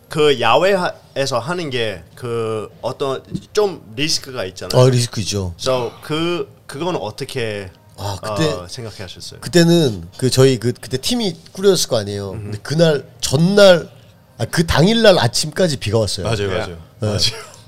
[0.10, 4.82] 그 야외에서 하는 게 그 어떤 좀 리스크가 있잖아요.
[4.82, 5.54] 아 리스크 있죠.
[5.60, 9.40] So 그 그건 어떻게 아, 그때- 어, 생각하셨어요?
[9.42, 12.32] 그때는 그 저희 그 그때 팀이 꾸려졌을 거 아니에요.
[12.32, 13.90] 근데 그날 전날
[14.38, 16.26] 아, 그 당일날 아침까지 비가 왔어요.
[16.28, 16.58] 맞아요, 예.
[16.58, 16.68] 맞아요.
[17.00, 17.08] 네.
[17.08, 17.20] 맞아요.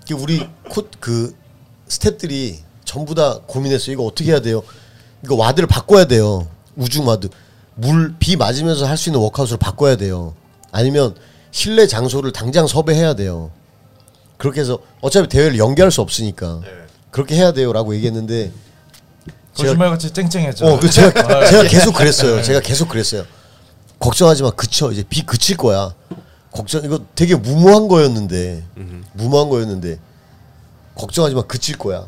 [0.07, 1.35] 그 우리 코그
[1.87, 3.93] 스탭들이 전부 다 고민했어요.
[3.93, 4.61] 이거 어떻게 해야 돼요?
[5.23, 6.47] 이거 WOD를 바꿔야 돼요.
[6.75, 7.29] 우중 WOD.
[7.75, 10.35] 물 비 맞으면서 할 수 있는 워크아웃으로 바꿔야 돼요.
[10.71, 11.15] 아니면
[11.51, 13.51] 실내 장소를 당장 섭외해야 돼요.
[14.37, 16.69] 그렇게 해서 어차피 대회를 연기할 수 없으니까 네.
[17.11, 18.51] 그렇게 해야 돼요라고 얘기했는데
[19.53, 22.41] 제가 거짓말같이 쨍쨍했죠 어, 그 제가 제가 계속 그랬어요.
[22.41, 23.25] 제가 계속 그랬어요.
[23.99, 24.91] 걱정하지 마, 그쳐.
[24.91, 25.93] 이제 비 그칠 거야.
[26.51, 28.63] 걱정 이거 되게 무모한 거였는데
[29.13, 29.99] 무모한 거였는데
[30.95, 32.05] 걱정하지 마, 그칠 거야.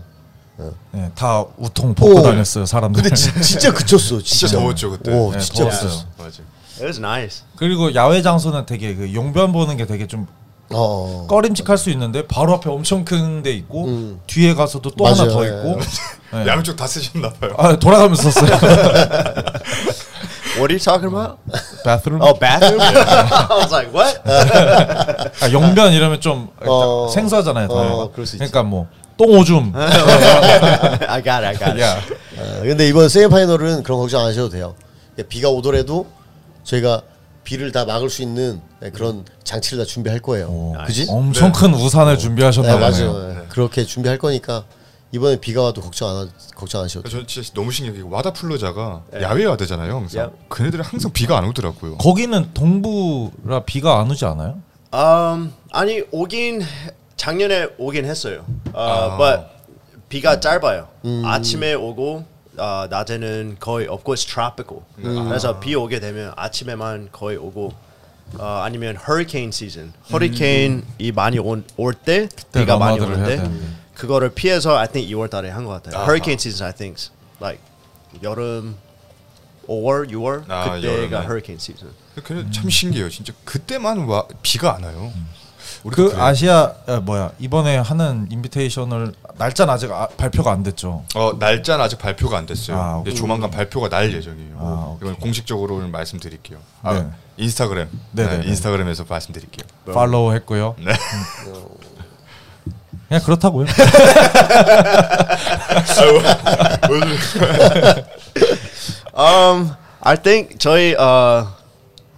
[0.92, 2.22] 네, 다 우통 벗고 오.
[2.22, 4.22] 다녔어요 사람들 근데 지, 진짜 그쳤어.
[4.22, 5.12] 진짜, 진짜 더웠죠, 그때.
[5.12, 5.90] 오, 네, 진짜 더웠어요.
[5.90, 6.06] 그쳤어.
[6.18, 6.61] 맞아요.
[6.78, 7.44] It was nice.
[7.58, 10.28] 그리고 야외 장소는 되게 그 용변 보는 게 되게 좀
[10.74, 11.28] 어.
[11.30, 14.20] 꺼림칙할 수 있는데 바로 앞에 엄청 큰 데 있고 음.
[14.28, 15.16] 뒤에 가서도 또 맞아요.
[15.22, 15.50] 하나 더 예.
[15.50, 15.80] 있고
[16.34, 16.48] 네.
[16.48, 17.54] 양쪽 다 쓰셨나 봐요.
[17.58, 18.52] 아 돌아가면서 썼어요
[20.58, 21.38] What are you talking about?
[21.84, 22.80] bathroom Oh, bathroom.
[22.84, 24.20] I was like, what?
[25.42, 27.08] 아, 용변 이러면 좀 어.
[27.14, 27.74] 생소하잖아요 다.
[27.74, 28.40] 어, 그럴 수 있지.
[28.52, 31.46] 그러니까 뭐 똥오줌 I got it.
[31.46, 31.82] I got it.
[31.82, 31.98] 야
[32.38, 34.76] 어, 근데 이번 세미파이널은 그런 걱정 안 하셔도 돼요.
[35.18, 36.06] 예, 비가 오더라도
[36.64, 37.02] 저희가
[37.44, 40.74] 비를 다 막을 수 있는 예, 그런 장치를 다 준비할 거예요.
[40.86, 41.08] 그지?
[41.10, 43.42] 엄청 큰 우산을 준비하셨나 네, 보네요 맞아요.
[43.42, 43.48] 예.
[43.50, 44.64] 그렇게 준비할 거니까
[45.12, 47.10] 이번에 비가 와도 걱정 안 하, 걱정 안 하셔도.
[47.10, 50.22] 저 진짜 너무 신기한 게 와다플로자가 야외 와드잖아요, 항상.
[50.26, 50.30] 야.
[50.50, 51.98] 그네들은 항상 비가 안 오더라고요.
[51.98, 54.60] 거기는 동부라 비가 안 오지 않아요?
[54.94, 56.68] Um, 아니 오긴 해-
[57.18, 58.46] 작년에 오긴 했어요.
[58.74, 59.44] Uh, but
[60.10, 60.88] 비가 짧아요.
[61.26, 62.26] 아침에 오고
[62.58, 64.84] 어, 낮에는 거의 없고 it's tropical.
[65.30, 67.74] 그래서 비 오게 되면 아침에만 거의 오고
[68.38, 69.94] 어, 아니면 hurricane season.
[70.12, 71.38] 허리케인이 많이
[71.78, 73.50] 올때 비가 많이 오는데.
[73.96, 76.02] 그거를 피해서 I think 2월 달에 한 것 같아요.
[76.04, 77.10] hurricane season I think
[77.42, 77.62] like
[78.24, 78.76] 여름
[79.68, 81.94] 5월, 6월 아, 그때가 hurricane season.
[82.24, 83.10] 그래 참 신기해요.
[83.10, 85.14] 진짜 그때만 와 비가 안 와요.
[85.84, 86.24] 그 그래요.
[86.24, 91.04] 아시아 아, 뭐야 이번에 하는 인비테이션을 날짜는 아직 아, 발표가 안 됐죠.
[91.16, 92.78] 어 날짜는 아직 발표가 안 됐어요.
[92.78, 93.04] 아.
[93.16, 94.56] 조만간 발표가 날 예정이에요.
[94.60, 94.98] 아.
[95.02, 96.60] 이건 공식적으로는 말씀드릴게요.
[96.84, 97.08] 아, 네.
[97.38, 97.90] 인스타그램.
[98.12, 98.48] 네, 네, 네, 네.
[98.50, 99.66] 인스타그램에서 말씀드릴게요.
[99.92, 100.76] 팔로우 했고요.
[100.78, 100.92] 네.
[103.08, 103.66] 그냥 그렇다고요.
[109.14, 109.72] Um,
[110.04, 111.48] I think 저희 어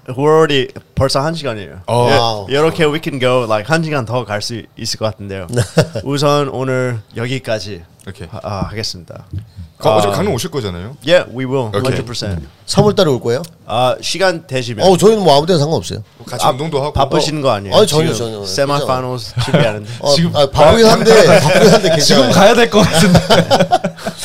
[0.08, 1.82] we're already 벌써 한 시간이에요.
[1.88, 2.46] 어.
[2.50, 5.48] 예, 이렇게 we can go like 한 시간 더 갈 수 있을 것 같은데요.
[6.04, 8.28] 우선 오늘 여기까지 오케이.
[8.28, 9.26] 하, 아, 하겠습니다.
[9.90, 9.98] 어, 아.
[9.98, 10.96] 어차피 강릉 오실 거잖아요.
[11.06, 11.68] Yeah, we will.
[11.76, 11.82] 오케이.
[12.04, 12.42] 100%.
[12.66, 13.42] 3월 달에 올 거예요?
[13.66, 16.02] 아, 시간 되시면 어, 저희는 뭐 아무 때나 상관없어요.
[16.18, 16.94] 뭐 같이 운동도 하고.
[16.94, 17.76] 바쁘신 거 아니에요?
[17.76, 18.46] 아니, 전혀, 전혀.
[18.46, 19.90] 세미파이널스 준비하는데.
[20.00, 22.00] 어, 지금- 아, 바쁘긴 한데 바쁘긴 한데 괜찮아요.
[22.02, 23.20] 지금 가야 될 것 같은데.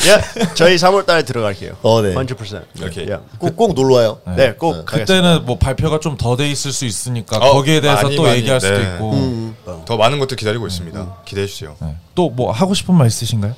[0.05, 1.73] yeah, 저희 3월 달에 들어갈게요.
[1.81, 2.13] 어, 네.
[2.13, 2.63] 100%.
[2.83, 3.05] 오케이.
[3.05, 3.19] Yeah.
[3.37, 4.19] 꼭, 꼭 놀러 와요.
[4.37, 4.91] 네, 꼭 가겠습니다.
[4.95, 8.37] 그때는 뭐 발표가 좀 더 돼 있을 수 있으니까 어, 거기에 대해서 많이, 또 많이,
[8.37, 8.83] 얘기할 수도 네.
[8.93, 9.55] 있고 음.
[9.85, 11.17] 더 많은 것들 기다리고 있습니다.
[11.25, 11.75] 기대해 주세요.
[12.15, 13.53] 또 뭐 하고 싶은 말 있으신가요?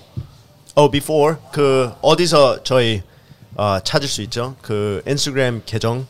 [0.75, 3.03] Oh, before 그 어디서 저희
[3.55, 4.55] 어, 찾을 수 있죠?
[4.61, 6.07] 그 인스타그램 계정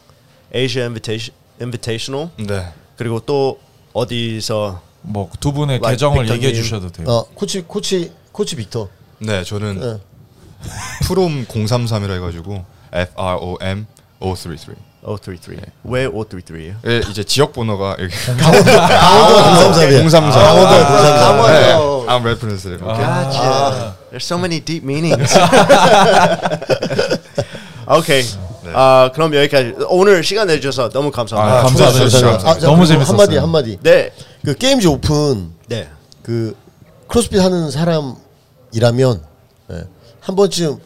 [0.53, 2.71] Asia Invitation Invitational 네.
[2.97, 3.59] 그리고 또
[3.93, 6.43] 어디서 뭐 두 분의 Like 계정을 빅터님.
[6.43, 7.07] 얘기해 주셔도 돼요.
[7.09, 8.87] 어, 코치 코치 코치 빅터.
[9.19, 9.97] 네, 저는 네.
[11.07, 13.87] 프롬 033이라 해 가지고 F R O M
[14.19, 14.75] 033.
[15.03, 16.75] 033왜 033예요?
[16.87, 20.09] 예, 이제 지역 번호가 여기 033이야.
[20.09, 20.31] 033.
[20.31, 21.19] 강원도가 033.
[21.19, 22.05] 강원도.
[22.07, 22.67] I'm reference.
[22.67, 22.77] 오케이.
[22.79, 23.95] Gotcha.
[24.11, 25.33] There's so many deep meanings.
[27.87, 28.23] 오케이.
[28.63, 28.71] 네.
[28.75, 31.59] 아 그럼 여기까지 오늘 시간 내주셔서 너무 감사합니다.
[31.59, 31.99] 아, 감사합니다.
[32.03, 32.49] 감사합니다.
[32.49, 33.17] 아, 자, 너무 재밌었어요.
[33.17, 33.77] 한마디 한마디.
[33.81, 34.11] 네,
[34.45, 35.89] 그 Games Open 네.
[36.21, 36.55] 그
[37.07, 39.21] 크로스핏 하는 사람이라면
[39.71, 39.83] 예,
[40.19, 40.77] 한 번쯤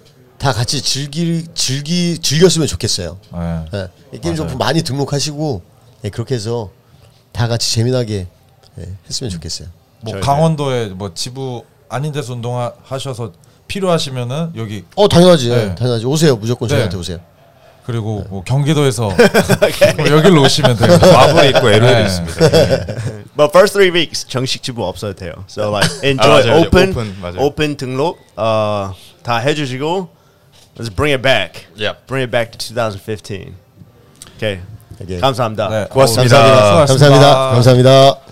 [0.46, 3.18] 다 같이 즐기 즐기 즐겼으면 좋겠어요.
[3.34, 3.66] 네.
[3.74, 5.64] 예, 이 Games Open 많이 등록하시고
[6.04, 6.70] 예, 그렇게 해서
[7.32, 8.28] 다 같이 재미나게
[8.78, 9.70] 예, 했으면 좋겠어요.
[10.02, 13.32] 뭐 강원도에 뭐 지부 아닌 데서 운동하셔서
[13.68, 15.74] 필요하시면은 여기 어 당연하지, 예, 네.
[15.74, 16.06] 당연하지.
[16.06, 16.76] 오세요, 무조건 네.
[16.76, 17.18] 저희한테 오세요.
[17.88, 19.10] 그리고 뭐 경기도에서
[19.98, 21.00] 뭐 여기로 오시면 돼요.
[21.12, 22.06] 마블에 있고 LO에도 네.
[22.06, 22.39] 있습니다.
[23.36, 25.34] But first three weeks 정식 지부 없어도 돼요.
[25.50, 26.62] So like enjoy 맞아요, 맞아요.
[26.68, 27.39] open 맞아요.
[27.39, 28.93] open 등록 어,
[29.24, 30.14] 다 해주시고
[30.78, 31.65] let's bring it back.
[31.76, 32.07] Yep.
[32.07, 33.55] Bring it back to 2015.
[34.38, 34.59] Okay.
[35.01, 35.19] 오케이.
[35.19, 35.69] 감사합니다.
[35.69, 35.88] 네.
[35.89, 36.38] 고맙습니다.
[36.38, 36.86] 어, 감사합니다.
[36.88, 37.09] 수고하셨습니다.
[37.09, 37.53] 감사합니다.
[37.55, 38.24] 감사합니다.